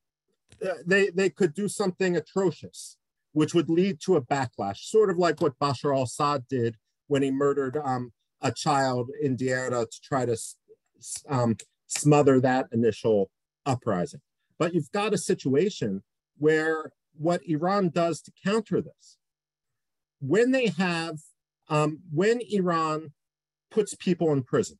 uh, 0.64 0.74
they, 0.84 1.10
they 1.10 1.30
could 1.30 1.54
do 1.54 1.68
something 1.68 2.16
atrocious, 2.16 2.96
which 3.36 3.52
would 3.52 3.68
lead 3.68 4.00
to 4.00 4.16
a 4.16 4.22
backlash, 4.22 4.78
sort 4.78 5.10
of 5.10 5.18
like 5.18 5.42
what 5.42 5.58
Bashar 5.58 5.94
al 5.94 6.04
Assad 6.04 6.48
did 6.48 6.76
when 7.06 7.20
he 7.20 7.30
murdered 7.30 7.76
um, 7.76 8.14
a 8.40 8.50
child 8.50 9.10
in 9.20 9.36
Daraa 9.36 9.84
to 9.90 10.00
try 10.00 10.24
to 10.24 10.38
um, 11.28 11.54
smother 11.86 12.40
that 12.40 12.66
initial 12.72 13.28
uprising. 13.66 14.22
But 14.58 14.72
you've 14.72 14.90
got 14.90 15.12
a 15.12 15.18
situation 15.18 16.02
where 16.38 16.92
what 17.12 17.42
Iran 17.46 17.90
does 17.90 18.22
to 18.22 18.32
counter 18.42 18.80
this, 18.80 19.18
when 20.18 20.52
they 20.52 20.68
have, 20.68 21.18
um, 21.68 21.98
when 22.10 22.40
Iran 22.40 23.12
puts 23.70 23.94
people 23.94 24.32
in 24.32 24.44
prison, 24.44 24.78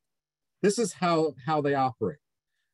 this 0.62 0.78
is 0.78 0.94
how, 0.94 1.34
how 1.44 1.60
they 1.60 1.74
operate. 1.74 2.20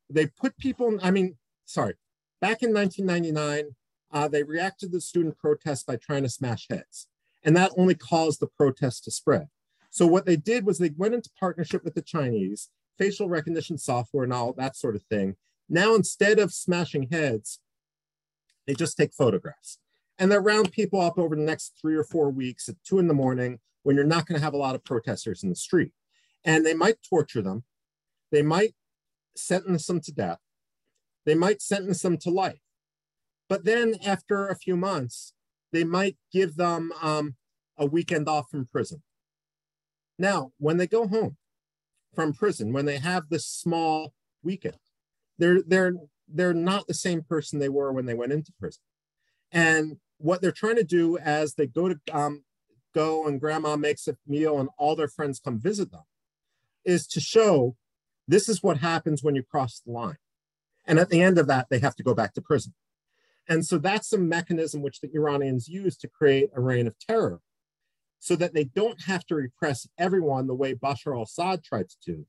They 0.09 0.27
put 0.29 0.57
people, 0.59 0.87
in, 0.87 1.01
I 1.03 1.11
mean, 1.11 1.39
sorry, 1.65 1.95
back 2.41 2.63
in 2.63 2.73
1999, 2.73 3.75
uh, 4.13 4.29
they 4.29 4.43
reacted 4.43 4.91
to 4.91 4.97
the 4.97 5.01
student 5.01 5.39
protests 5.39 5.85
by 5.85 5.97
trying 5.97 6.23
to 6.23 6.29
smash 6.29 6.67
heads. 6.69 7.09
And 7.43 7.57
that 7.57 7.73
only 7.77 7.95
caused 7.95 8.41
the 8.41 8.47
protests 8.47 9.01
to 9.03 9.11
spread. 9.11 9.49
So 9.91 10.07
what 10.07 10.27
they 10.27 10.37
did 10.37 10.65
was 10.65 10.79
they 10.79 10.91
went 10.97 11.15
into 11.15 11.31
partnership 11.39 11.85
with 11.85 11.95
the 11.95 12.03
Chinese, 12.03 12.71
facial 12.99 13.29
recognition 13.29 13.79
software 13.79 14.25
and 14.25 14.33
all 14.33 14.53
that 14.55 14.77
sort 14.77 14.97
of 14.97 15.03
thing. 15.03 15.37
Now, 15.69 15.95
instead 15.95 16.39
of 16.39 16.53
smashing 16.53 17.09
heads, 17.11 17.61
they 18.67 18.75
just 18.75 18.97
take 18.97 19.13
photographs. 19.13 19.79
And 20.19 20.31
they 20.31 20.39
round 20.39 20.73
people 20.73 21.01
up 21.01 21.19
over 21.19 21.35
the 21.35 21.43
next 21.43 21.75
three 21.81 21.97
or 21.97 22.05
four 22.05 22.31
weeks 22.31 22.69
at 22.69 22.77
two 22.85 22.99
in 22.99 23.09
the 23.09 23.15
morning 23.15 23.59
when 23.83 23.97
you're 23.97 24.05
not 24.05 24.27
going 24.27 24.39
to 24.39 24.45
have 24.45 24.55
a 24.55 24.59
lot 24.59 24.75
of 24.75 24.85
protesters 24.85 25.43
in 25.43 25.49
the 25.49 25.57
street. 25.57 25.93
And 26.45 26.65
they 26.65 26.75
might 26.75 26.97
torture 27.09 27.43
them. 27.43 27.65
They 28.31 28.43
might 28.43 28.75
sentence 29.37 29.87
them 29.87 30.01
to 30.01 30.13
death. 30.13 30.39
They 31.25 31.35
might 31.35 31.63
sentence 31.63 32.03
them 32.03 32.19
to 32.19 32.31
life. 32.31 32.61
But 33.53 33.67
then 33.67 33.97
after 34.07 34.49
a 34.49 34.57
few 34.57 34.79
months, 34.79 35.35
they 35.73 35.85
might 35.85 36.17
give 36.33 36.57
them 36.57 36.91
um, 37.03 37.37
a 37.77 37.85
weekend 37.85 38.27
off 38.27 38.49
from 38.51 38.65
prison. 38.65 39.03
Now, 40.19 40.53
when 40.57 40.79
they 40.79 40.87
go 40.87 41.07
home 41.07 41.37
from 42.15 42.33
prison, 42.33 42.73
when 42.73 42.87
they 42.87 42.97
have 42.97 43.25
this 43.29 43.47
small 43.47 44.15
weekend, 44.43 44.79
they're, 45.37 45.61
they're, 45.67 45.93
they're 46.27 46.55
not 46.55 46.87
the 46.87 46.95
same 46.95 47.21
person 47.21 47.59
they 47.59 47.69
were 47.69 47.93
when 47.93 48.07
they 48.07 48.15
went 48.15 48.33
into 48.33 48.55
prison. 48.59 48.81
And 49.51 49.99
what 50.17 50.41
they're 50.41 50.51
trying 50.51 50.77
to 50.77 50.83
do 50.83 51.19
as 51.19 51.57
they 51.57 51.67
go 51.67 51.91
to 51.91 52.01
um, 52.11 52.45
go 52.95 53.27
and 53.27 53.39
grandma 53.39 53.77
makes 53.77 54.09
a 54.09 54.17
meal 54.27 54.59
and 54.61 54.71
all 54.79 54.97
their 54.97 55.09
friends 55.09 55.39
come 55.39 55.61
visit 55.61 55.91
them 55.91 56.05
is 56.87 57.07
to 57.09 57.21
show 57.21 57.77
this 58.27 58.49
is 58.49 58.63
what 58.63 58.79
happens 58.79 59.23
when 59.23 59.35
you 59.35 59.43
cross 59.43 59.83
the 59.85 59.93
line. 59.93 60.17
And 60.87 60.99
at 60.99 61.11
the 61.11 61.21
end 61.21 61.37
of 61.37 61.49
that, 61.49 61.67
they 61.69 61.81
have 61.81 61.97
to 61.97 62.03
go 62.03 62.15
back 62.15 62.33
to 62.33 62.41
prison. 62.41 62.73
And 63.49 63.67
so 63.67 63.79
that's 63.79 64.13
a 64.13 64.19
mechanism 64.19 64.83
which 64.83 65.01
the 65.01 65.11
Iranians 65.15 65.69
use 65.69 65.97
to 65.99 66.09
create 66.09 66.51
a 66.55 66.61
reign 66.61 66.87
of 66.87 66.99
terror 66.99 67.41
so 68.21 68.37
that 68.37 68.55
they 68.55 68.65
don't 68.65 69.03
have 69.03 69.27
to 69.27 69.35
repress 69.35 69.89
everyone 69.99 70.47
the 70.47 70.55
way 70.55 70.75
Bashar 70.75 71.17
al 71.17 71.25
Assad 71.25 71.65
tried 71.65 71.89
to 71.89 71.97
do, 72.07 72.27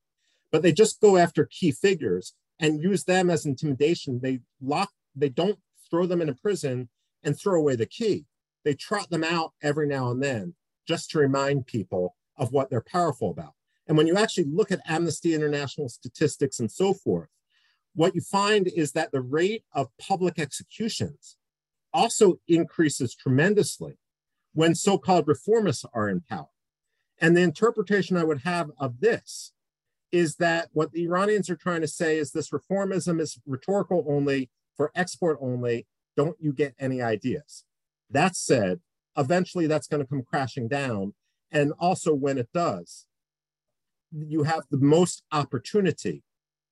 but 0.52 0.64
they 0.64 0.72
just 0.72 1.00
go 1.00 1.18
after 1.18 1.46
key 1.46 1.72
figures 1.72 2.34
and 2.60 2.82
use 2.82 3.04
them 3.04 3.30
as 3.30 3.46
intimidation. 3.46 4.20
They 4.22 4.40
lock, 4.60 4.92
they 5.16 5.30
don't 5.30 5.60
throw 5.90 6.08
them 6.08 6.22
in 6.22 6.30
a 6.30 6.36
prison 6.36 6.90
and 7.24 7.38
throw 7.38 7.60
away 7.60 7.76
the 7.76 7.86
key. 7.86 8.26
They 8.66 8.74
trot 8.74 9.10
them 9.12 9.24
out 9.24 9.54
every 9.62 9.88
now 9.88 10.10
and 10.10 10.24
then 10.24 10.56
just 10.88 11.12
to 11.12 11.20
remind 11.20 11.68
people 11.68 12.16
of 12.38 12.52
what 12.52 12.70
they're 12.70 12.82
powerful 12.82 13.30
about. 13.30 13.54
And 13.88 13.98
when 13.98 14.08
you 14.08 14.18
actually 14.18 14.46
look 14.46 14.72
at 14.72 14.82
Amnesty 14.88 15.34
International 15.36 15.90
statistics 15.90 16.60
and 16.60 16.72
so 16.72 16.94
forth, 16.94 17.30
what 17.96 18.16
you 18.16 18.22
find 18.22 18.68
is 18.68 18.94
that 18.94 19.12
the 19.12 19.22
rate 19.22 19.64
of 19.74 19.96
public 20.00 20.40
executions 20.40 21.38
also 21.94 22.40
increases 22.48 23.16
tremendously 23.16 23.98
when 24.54 24.76
so-called 24.76 25.28
reformists 25.28 25.86
are 25.94 26.10
in 26.10 26.22
power. 26.22 26.48
And 27.20 27.38
the 27.38 27.42
interpretation 27.42 28.18
I 28.18 28.24
would 28.24 28.42
have 28.42 28.72
of 28.80 29.00
this 29.00 29.54
is 30.12 30.36
that 30.36 30.70
what 30.74 30.92
the 30.92 31.04
Iranians 31.04 31.50
are 31.50 31.56
trying 31.56 31.82
to 31.82 31.88
say 31.88 32.18
is 32.18 32.32
this 32.32 32.50
reformism 32.50 33.20
is 33.20 33.40
rhetorical 33.46 34.06
only, 34.08 34.50
for 34.76 34.92
export 34.96 35.38
only, 35.42 35.88
don't 36.16 36.38
you 36.40 36.54
get 36.54 36.76
any 36.80 37.02
ideas? 37.02 37.64
That 38.10 38.36
said, 38.36 38.80
eventually 39.18 39.68
that's 39.68 39.88
going 39.88 40.04
to 40.04 40.10
come 40.10 40.24
crashing 40.24 40.68
down. 40.68 41.14
And 41.52 41.74
also 41.80 42.14
when 42.14 42.38
it 42.38 42.50
does, 42.54 43.06
you 44.12 44.44
have 44.44 44.64
the 44.70 44.78
most 44.78 45.24
opportunity 45.32 46.24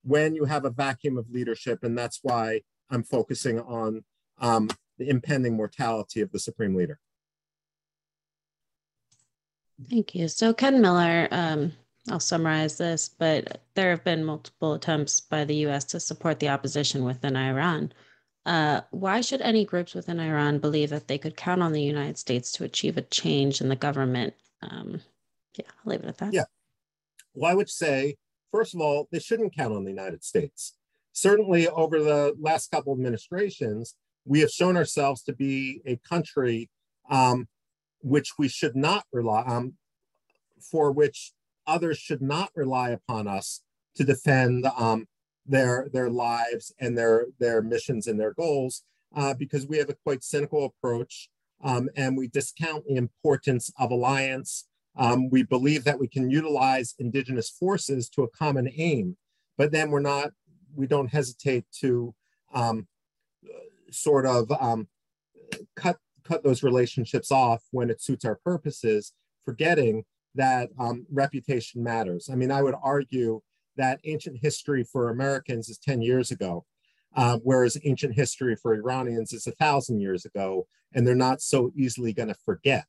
when 0.04 0.34
you 0.34 0.44
have 0.44 0.64
a 0.64 0.70
vacuum 0.70 1.16
of 1.16 1.30
leadership. 1.30 1.84
And 1.84 1.96
that's 1.96 2.20
why 2.22 2.62
I'm 2.90 3.02
focusing 3.02 3.60
on 3.60 4.04
um, 4.38 4.68
the 4.98 5.08
impending 5.08 5.56
mortality 5.56 6.20
of 6.20 6.30
the 6.32 6.38
supreme 6.38 6.74
leader. 6.74 6.98
Thank 9.88 10.14
you. 10.14 10.28
So 10.28 10.52
Ken 10.52 10.80
Miller, 10.80 11.28
um, 11.30 11.72
I'll 12.10 12.20
summarize 12.20 12.78
this, 12.78 13.08
but 13.08 13.62
there 13.74 13.90
have 13.90 14.04
been 14.04 14.24
multiple 14.24 14.74
attempts 14.74 15.20
by 15.20 15.44
the 15.44 15.56
US 15.66 15.84
to 15.86 16.00
support 16.00 16.40
the 16.40 16.48
opposition 16.48 17.04
within 17.04 17.36
Iran. 17.36 17.92
Uh, 18.44 18.80
why 18.90 19.20
should 19.20 19.40
any 19.40 19.64
groups 19.64 19.94
within 19.94 20.18
Iran 20.18 20.58
believe 20.58 20.90
that 20.90 21.06
they 21.06 21.18
could 21.18 21.36
count 21.36 21.62
on 21.62 21.72
the 21.72 21.82
United 21.82 22.18
States 22.18 22.50
to 22.52 22.64
achieve 22.64 22.96
a 22.96 23.02
change 23.02 23.60
in 23.60 23.68
the 23.68 23.76
government? 23.76 24.34
Um, 24.62 25.00
yeah, 25.56 25.66
I'll 25.68 25.90
leave 25.90 26.00
it 26.00 26.08
at 26.08 26.18
that. 26.18 26.32
Yeah. 26.32 26.44
Well, 27.34 27.50
I 27.50 27.54
would 27.54 27.70
say, 27.70 28.16
first 28.52 28.74
of 28.74 28.80
all, 28.80 29.08
they 29.10 29.18
shouldn't 29.18 29.56
count 29.56 29.74
on 29.74 29.84
the 29.84 29.90
United 29.90 30.22
States. 30.22 30.76
Certainly, 31.12 31.68
over 31.68 32.00
the 32.00 32.34
last 32.38 32.70
couple 32.70 32.92
administrations, 32.92 33.96
we 34.24 34.40
have 34.40 34.50
shown 34.50 34.76
ourselves 34.76 35.22
to 35.24 35.32
be 35.32 35.82
a 35.84 35.96
country 36.08 36.70
um, 37.10 37.48
which 38.00 38.32
we 38.38 38.48
should 38.48 38.76
not 38.76 39.04
rely 39.12 39.42
on, 39.42 39.56
um, 39.56 39.72
for 40.60 40.92
which 40.92 41.32
others 41.66 41.98
should 41.98 42.22
not 42.22 42.50
rely 42.54 42.90
upon 42.90 43.26
us 43.26 43.62
to 43.96 44.04
defend 44.04 44.66
um, 44.76 45.06
their 45.46 45.88
their 45.92 46.08
lives 46.08 46.72
and 46.78 46.96
their 46.96 47.26
their 47.38 47.62
missions 47.62 48.06
and 48.06 48.18
their 48.18 48.32
goals 48.34 48.84
uh, 49.14 49.34
because 49.34 49.66
we 49.66 49.78
have 49.78 49.90
a 49.90 49.96
quite 50.04 50.22
cynical 50.22 50.64
approach 50.64 51.28
um, 51.64 51.88
and 51.96 52.16
we 52.16 52.28
discount 52.28 52.84
the 52.86 52.96
importance 52.96 53.70
of 53.78 53.90
alliance. 53.90 54.66
Um, 54.96 55.30
we 55.30 55.42
believe 55.42 55.84
that 55.84 55.98
we 55.98 56.08
can 56.08 56.30
utilize 56.30 56.94
indigenous 56.98 57.48
forces 57.48 58.08
to 58.10 58.22
a 58.22 58.30
common 58.30 58.70
aim, 58.76 59.16
but 59.56 59.72
then 59.72 59.90
we're 59.90 60.00
not. 60.00 60.30
We 60.74 60.86
don't 60.86 61.08
hesitate 61.08 61.64
to 61.80 62.14
um, 62.54 62.86
sort 63.90 64.26
of 64.26 64.50
um, 64.52 64.88
cut 65.76 65.96
cut 66.24 66.42
those 66.44 66.62
relationships 66.62 67.30
off 67.30 67.62
when 67.70 67.90
it 67.90 68.02
suits 68.02 68.24
our 68.24 68.36
purposes, 68.44 69.12
forgetting 69.44 70.04
that 70.34 70.70
um, 70.78 71.06
reputation 71.10 71.82
matters. 71.82 72.28
I 72.30 72.36
mean, 72.36 72.50
I 72.50 72.62
would 72.62 72.74
argue 72.82 73.40
that 73.76 74.00
ancient 74.04 74.38
history 74.40 74.84
for 74.84 75.08
Americans 75.08 75.68
is 75.68 75.78
10 75.78 76.02
years 76.02 76.30
ago, 76.30 76.64
uh, 77.16 77.38
whereas 77.42 77.76
ancient 77.84 78.14
history 78.14 78.56
for 78.56 78.74
Iranians 78.74 79.32
is 79.32 79.46
a 79.46 79.52
thousand 79.52 80.00
years 80.00 80.24
ago, 80.24 80.66
and 80.94 81.06
they're 81.06 81.14
not 81.14 81.42
so 81.42 81.72
easily 81.76 82.12
going 82.12 82.28
to 82.28 82.36
forget 82.44 82.86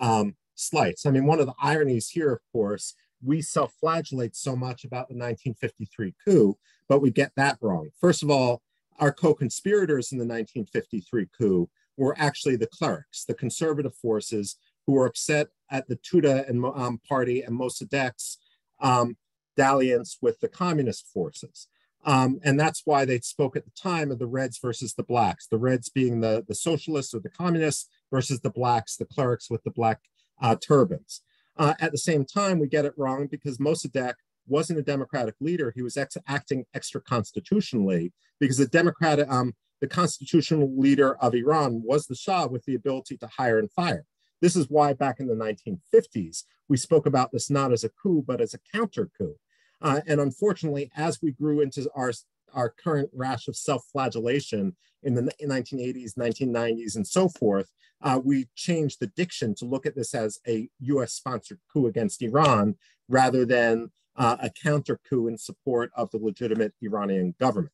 um, 0.00 0.36
slights. 0.56 1.06
I 1.06 1.10
mean, 1.10 1.26
one 1.26 1.40
of 1.40 1.46
the 1.46 1.54
ironies 1.62 2.10
here, 2.10 2.32
of 2.32 2.40
course, 2.52 2.94
we 3.24 3.40
self 3.42 3.72
flagellate 3.80 4.36
so 4.36 4.56
much 4.56 4.84
about 4.84 5.08
the 5.08 5.14
1953 5.14 6.14
coup, 6.24 6.58
but 6.88 7.00
we 7.00 7.10
get 7.10 7.32
that 7.36 7.58
wrong. 7.60 7.90
First 8.00 8.22
of 8.22 8.30
all, 8.30 8.62
our 8.98 9.12
co 9.12 9.34
conspirators 9.34 10.12
in 10.12 10.18
the 10.18 10.24
1953 10.24 11.28
coup 11.36 11.68
were 11.96 12.14
actually 12.18 12.56
the 12.56 12.66
clerics, 12.66 13.24
the 13.24 13.34
conservative 13.34 13.94
forces 13.94 14.56
who 14.86 14.92
were 14.92 15.06
upset 15.06 15.48
at 15.70 15.88
the 15.88 15.96
Tudeh 15.96 16.48
and, 16.48 16.64
um, 16.64 17.00
party 17.08 17.42
and 17.42 17.58
Mossadegh's 17.58 18.38
um, 18.80 19.16
dalliance 19.56 20.18
with 20.20 20.38
the 20.40 20.48
communist 20.48 21.06
forces. 21.12 21.68
Um, 22.04 22.38
and 22.44 22.60
that's 22.60 22.82
why 22.84 23.04
they 23.04 23.18
spoke 23.18 23.56
at 23.56 23.64
the 23.64 23.72
time 23.72 24.12
of 24.12 24.20
the 24.20 24.28
Reds 24.28 24.58
versus 24.58 24.94
the 24.94 25.02
Blacks, 25.02 25.48
the 25.48 25.58
Reds 25.58 25.88
being 25.88 26.20
the, 26.20 26.44
the 26.46 26.54
socialists 26.54 27.12
or 27.12 27.18
the 27.18 27.30
communists 27.30 27.88
versus 28.12 28.40
the 28.40 28.50
Blacks, 28.50 28.96
the 28.96 29.06
clerics 29.06 29.50
with 29.50 29.64
the 29.64 29.72
black 29.72 30.00
uh, 30.40 30.56
turbans. 30.56 31.22
Uh, 31.56 31.74
at 31.80 31.92
the 31.92 31.98
same 31.98 32.24
time, 32.24 32.58
we 32.58 32.68
get 32.68 32.84
it 32.84 32.94
wrong 32.96 33.26
because 33.26 33.58
Mossadegh 33.58 34.14
wasn't 34.46 34.78
a 34.78 34.82
democratic 34.82 35.34
leader. 35.40 35.72
He 35.74 35.82
was 35.82 35.96
ex- 35.96 36.16
acting 36.28 36.64
extra 36.74 37.00
constitutionally 37.00 38.12
because 38.38 38.58
the 38.58 38.66
democratic, 38.66 39.28
um, 39.30 39.54
the 39.80 39.88
constitutional 39.88 40.70
leader 40.78 41.16
of 41.16 41.34
Iran 41.34 41.82
was 41.84 42.06
the 42.06 42.14
Shah 42.14 42.46
with 42.46 42.64
the 42.64 42.74
ability 42.74 43.16
to 43.18 43.28
hire 43.38 43.58
and 43.58 43.70
fire. 43.72 44.04
This 44.40 44.56
is 44.56 44.68
why 44.68 44.92
back 44.92 45.18
in 45.18 45.28
the 45.28 45.34
1950s, 45.34 46.44
we 46.68 46.76
spoke 46.76 47.06
about 47.06 47.32
this 47.32 47.50
not 47.50 47.72
as 47.72 47.84
a 47.84 47.88
coup, 47.88 48.22
but 48.26 48.40
as 48.40 48.54
a 48.54 48.58
counter 48.72 49.10
coup. 49.16 49.36
Uh, 49.80 50.00
and 50.06 50.20
unfortunately, 50.20 50.90
as 50.96 51.20
we 51.22 51.32
grew 51.32 51.60
into 51.60 51.88
our, 51.94 52.12
our 52.54 52.70
current 52.70 53.10
rash 53.12 53.48
of 53.48 53.56
self-flagellation 53.56 54.76
in 55.02 55.14
the 55.14 55.22
1980s, 55.42 56.14
1990s, 56.14 56.96
and 56.96 57.06
so 57.06 57.28
forth, 57.28 57.70
uh, 58.02 58.20
we 58.22 58.48
changed 58.54 59.00
the 59.00 59.06
diction 59.08 59.54
to 59.54 59.64
look 59.64 59.86
at 59.86 59.94
this 59.94 60.14
as 60.14 60.38
a 60.46 60.68
US-sponsored 60.80 61.58
coup 61.72 61.86
against 61.86 62.22
Iran 62.22 62.76
rather 63.08 63.44
than 63.44 63.90
uh, 64.16 64.36
a 64.40 64.50
counter 64.50 64.98
coup 65.08 65.28
in 65.28 65.38
support 65.38 65.90
of 65.96 66.10
the 66.10 66.18
legitimate 66.18 66.74
Iranian 66.82 67.34
government. 67.38 67.72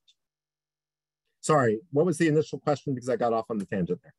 Sorry, 1.41 1.81
what 1.91 2.07
was 2.07 2.19
the 2.19 2.29
initial 2.29 2.61
question? 2.61 2.95
Because 2.95 3.09
I 3.09 3.17
got 3.17 3.33
off 3.33 3.51
on 3.51 3.59
the 3.59 3.67
tangent 3.67 4.01
there. 4.03 4.15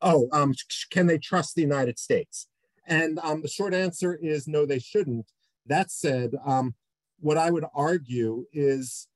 Oh, 0.00 0.28
um, 0.32 0.54
can 0.90 1.06
they 1.06 1.18
trust 1.18 1.54
the 1.54 1.62
United 1.62 1.98
States? 1.98 2.46
And 2.86 3.18
um, 3.22 3.42
the 3.42 3.48
short 3.48 3.74
answer 3.74 4.14
is 4.14 4.46
no, 4.46 4.64
they 4.64 4.78
shouldn't. 4.78 5.30
That 5.66 5.90
said, 5.90 6.30
um, 6.46 6.74
what 7.20 7.38
I 7.38 7.50
would 7.50 7.64
argue 7.74 8.46
is 8.52 9.08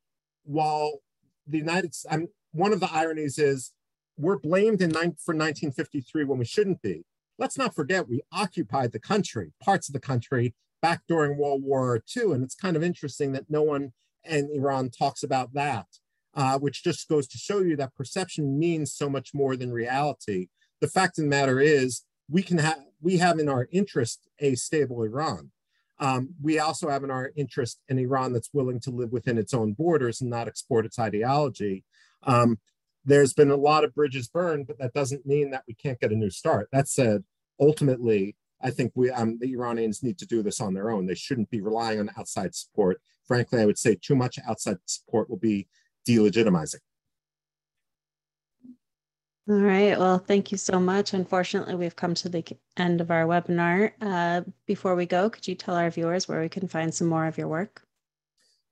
while 0.44 1.00
the 1.46 1.58
United 1.58 1.94
States, 1.94 2.28
one 2.52 2.72
of 2.72 2.80
the 2.80 2.92
ironies 2.92 3.38
is 3.38 3.72
we're 4.18 4.38
blamed 4.38 4.82
in 4.82 4.90
for 4.90 5.34
1953 5.34 6.24
when 6.24 6.38
we 6.38 6.44
shouldn't 6.44 6.82
be. 6.82 7.04
Let's 7.38 7.58
not 7.58 7.74
forget 7.74 8.08
we 8.08 8.22
occupied 8.30 8.92
the 8.92 9.00
country, 9.00 9.52
parts 9.62 9.88
of 9.88 9.94
the 9.94 10.00
country 10.00 10.54
back 10.80 11.02
during 11.08 11.38
World 11.38 11.62
War 11.62 12.02
II. 12.16 12.32
And 12.32 12.44
it's 12.44 12.54
kind 12.54 12.76
of 12.76 12.82
interesting 12.82 13.32
that 13.32 13.48
no 13.48 13.62
one 13.62 13.92
in 14.24 14.50
Iran 14.52 14.90
talks 14.90 15.22
about 15.22 15.54
that, 15.54 15.86
uh, 16.34 16.58
which 16.58 16.84
just 16.84 17.08
goes 17.08 17.26
to 17.28 17.38
show 17.38 17.60
you 17.60 17.76
that 17.76 17.94
perception 17.94 18.58
means 18.58 18.92
so 18.92 19.08
much 19.08 19.32
more 19.32 19.56
than 19.56 19.72
reality. 19.72 20.48
The 20.80 20.88
fact 20.88 21.18
of 21.18 21.24
the 21.24 21.30
matter 21.30 21.60
is 21.60 22.02
we 22.28 22.42
can 22.42 22.58
have 22.58 22.80
we 23.00 23.16
have 23.18 23.38
in 23.38 23.48
our 23.48 23.68
interest 23.72 24.28
a 24.38 24.54
stable 24.54 25.02
Iran. 25.02 25.50
Um, 26.02 26.30
we 26.42 26.58
also 26.58 26.88
have 26.88 27.04
in 27.04 27.12
our 27.12 27.30
interest 27.36 27.80
an 27.88 27.96
Iran 27.96 28.32
that's 28.32 28.50
willing 28.52 28.80
to 28.80 28.90
live 28.90 29.12
within 29.12 29.38
its 29.38 29.54
own 29.54 29.72
borders 29.72 30.20
and 30.20 30.28
not 30.28 30.48
export 30.48 30.84
its 30.84 30.98
ideology. 30.98 31.84
Um, 32.24 32.58
there's 33.04 33.32
been 33.32 33.52
a 33.52 33.56
lot 33.56 33.84
of 33.84 33.94
bridges 33.94 34.26
burned, 34.26 34.66
but 34.66 34.78
that 34.80 34.94
doesn't 34.94 35.26
mean 35.26 35.52
that 35.52 35.62
we 35.68 35.74
can't 35.74 36.00
get 36.00 36.10
a 36.10 36.16
new 36.16 36.28
start. 36.28 36.68
That 36.72 36.88
said, 36.88 37.22
ultimately, 37.60 38.34
I 38.60 38.70
think 38.70 38.90
we 38.96 39.12
um, 39.12 39.38
the 39.40 39.52
Iranians 39.52 40.02
need 40.02 40.18
to 40.18 40.26
do 40.26 40.42
this 40.42 40.60
on 40.60 40.74
their 40.74 40.90
own. 40.90 41.06
They 41.06 41.14
shouldn't 41.14 41.50
be 41.50 41.60
relying 41.60 42.00
on 42.00 42.10
outside 42.18 42.56
support. 42.56 43.00
Frankly, 43.28 43.60
I 43.60 43.66
would 43.66 43.78
say 43.78 43.94
too 43.94 44.16
much 44.16 44.40
outside 44.44 44.78
support 44.86 45.30
will 45.30 45.36
be 45.36 45.68
delegitimizing. 46.08 46.80
All 49.48 49.56
right. 49.56 49.98
Well, 49.98 50.18
thank 50.18 50.52
you 50.52 50.58
so 50.58 50.78
much. 50.78 51.14
Unfortunately, 51.14 51.74
we've 51.74 51.96
come 51.96 52.14
to 52.14 52.28
the 52.28 52.44
end 52.76 53.00
of 53.00 53.10
our 53.10 53.24
webinar. 53.24 53.92
Uh, 54.00 54.42
before 54.66 54.94
we 54.94 55.04
go, 55.04 55.28
could 55.28 55.48
you 55.48 55.56
tell 55.56 55.74
our 55.74 55.90
viewers 55.90 56.28
where 56.28 56.40
we 56.40 56.48
can 56.48 56.68
find 56.68 56.94
some 56.94 57.08
more 57.08 57.26
of 57.26 57.36
your 57.36 57.48
work? 57.48 57.82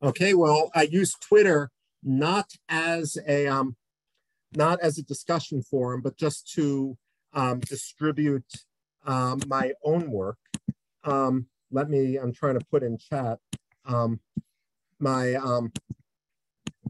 Okay. 0.00 0.32
Well, 0.34 0.70
I 0.74 0.82
use 0.82 1.12
Twitter 1.20 1.70
not 2.04 2.52
as 2.68 3.18
a 3.26 3.48
um, 3.48 3.76
not 4.54 4.80
as 4.80 4.98
a 4.98 5.02
discussion 5.02 5.62
forum, 5.62 6.02
but 6.02 6.16
just 6.16 6.52
to 6.54 6.96
um, 7.32 7.60
distribute 7.60 8.46
um, 9.06 9.40
my 9.46 9.72
own 9.84 10.10
work. 10.10 10.38
Um, 11.04 11.46
let 11.70 11.88
me, 11.88 12.16
I'm 12.16 12.32
trying 12.32 12.58
to 12.58 12.66
put 12.66 12.82
in 12.82 12.98
chat 12.98 13.38
um, 13.84 14.20
my, 14.98 15.34
um, 15.34 15.72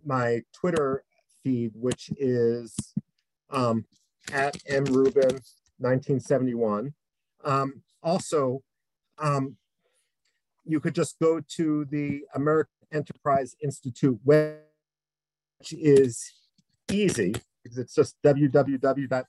my 0.05 0.43
Twitter 0.53 1.05
feed, 1.43 1.73
which 1.75 2.11
is 2.17 2.75
um, 3.51 3.85
at 4.33 4.57
Rubin, 4.69 5.41
1971. 5.79 6.95
Um, 7.45 7.83
also, 8.03 8.63
um, 9.19 9.57
you 10.65 10.81
could 10.81 10.95
just 10.95 11.19
go 11.19 11.41
to 11.57 11.85
the 11.87 12.23
American 12.35 12.73
Enterprise 12.93 13.57
Institute 13.63 14.19
which 14.25 15.73
is 15.73 16.33
easy 16.91 17.35
because 17.63 17.79
it's 17.79 17.95
just 17.95 18.17
www.aei.org. 18.25 19.21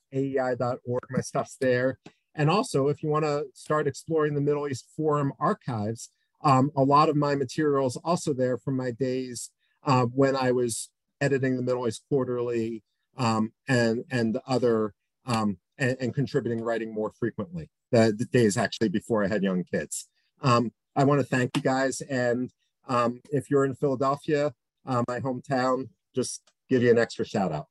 My 1.10 1.20
stuff's 1.20 1.56
there. 1.60 1.98
And 2.34 2.48
also, 2.48 2.88
if 2.88 3.02
you 3.02 3.10
want 3.10 3.26
to 3.26 3.44
start 3.54 3.86
exploring 3.86 4.34
the 4.34 4.40
Middle 4.40 4.66
East 4.66 4.88
Forum 4.96 5.32
archives, 5.38 6.08
um, 6.42 6.70
a 6.74 6.82
lot 6.82 7.08
of 7.10 7.16
my 7.16 7.34
materials 7.34 7.96
also 7.98 8.32
there 8.32 8.56
from 8.56 8.76
my 8.76 8.90
days 8.90 9.50
uh, 9.84 10.06
when 10.06 10.34
I 10.34 10.52
was 10.52 10.88
editing 11.20 11.56
the 11.56 11.62
Middle 11.62 11.86
East 11.86 12.02
Quarterly 12.08 12.82
um, 13.16 13.52
and 13.68 14.04
and 14.10 14.38
other 14.46 14.94
um, 15.26 15.58
and, 15.78 15.96
and, 16.00 16.14
contributing 16.14 16.62
writing 16.62 16.92
more 16.92 17.12
frequently. 17.18 17.68
The, 17.90 18.14
the, 18.16 18.24
days 18.24 18.56
actually 18.56 18.88
before 18.88 19.22
I 19.24 19.28
had 19.28 19.42
young 19.42 19.64
kids. 19.64 20.08
Um, 20.40 20.72
I 20.96 21.04
want 21.04 21.20
to 21.20 21.26
thank 21.26 21.56
you 21.56 21.62
guys, 21.62 22.00
and 22.00 22.50
um, 22.88 23.20
if 23.30 23.50
you're 23.50 23.64
in 23.64 23.74
Philadelphia, 23.74 24.52
uh, 24.86 25.02
my 25.06 25.20
hometown, 25.20 25.88
just 26.14 26.42
give 26.68 26.82
you 26.82 26.90
an 26.90 26.98
extra 26.98 27.24
shout 27.24 27.52
out. 27.52 27.68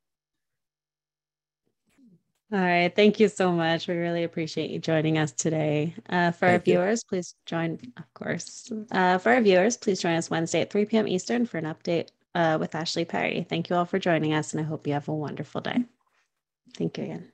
All 2.52 2.60
right. 2.60 2.94
Thank 2.94 3.18
you 3.18 3.28
so 3.28 3.50
much. 3.50 3.88
We 3.88 3.96
really 3.96 4.24
appreciate 4.24 4.70
you 4.70 4.78
joining 4.78 5.16
us 5.16 5.32
today. 5.32 5.94
Uh, 6.10 6.32
for 6.32 6.48
Thank 6.48 6.52
our 6.52 6.58
viewers, 6.58 7.02
you. 7.02 7.08
please 7.08 7.34
join, 7.46 7.78
of 7.96 8.12
course. 8.12 8.70
Uh, 8.90 9.16
for 9.16 9.32
our 9.32 9.40
viewers, 9.40 9.78
please 9.78 10.02
join 10.02 10.16
us 10.16 10.28
Wednesday 10.28 10.60
at 10.60 10.70
3 10.70 10.84
p.m. 10.84 11.08
Eastern 11.08 11.46
for 11.46 11.56
an 11.56 11.64
update 11.64 12.08
uh, 12.34 12.58
with 12.60 12.74
Ashley 12.74 13.04
Perry. 13.04 13.46
Thank 13.48 13.70
you 13.70 13.76
all 13.76 13.84
for 13.84 13.98
joining 13.98 14.34
us, 14.34 14.52
and 14.52 14.60
I 14.60 14.64
hope 14.64 14.86
you 14.86 14.92
have 14.94 15.08
a 15.08 15.14
wonderful 15.14 15.60
day. 15.60 15.84
Thank 16.76 16.98
you 16.98 17.04
again. 17.04 17.32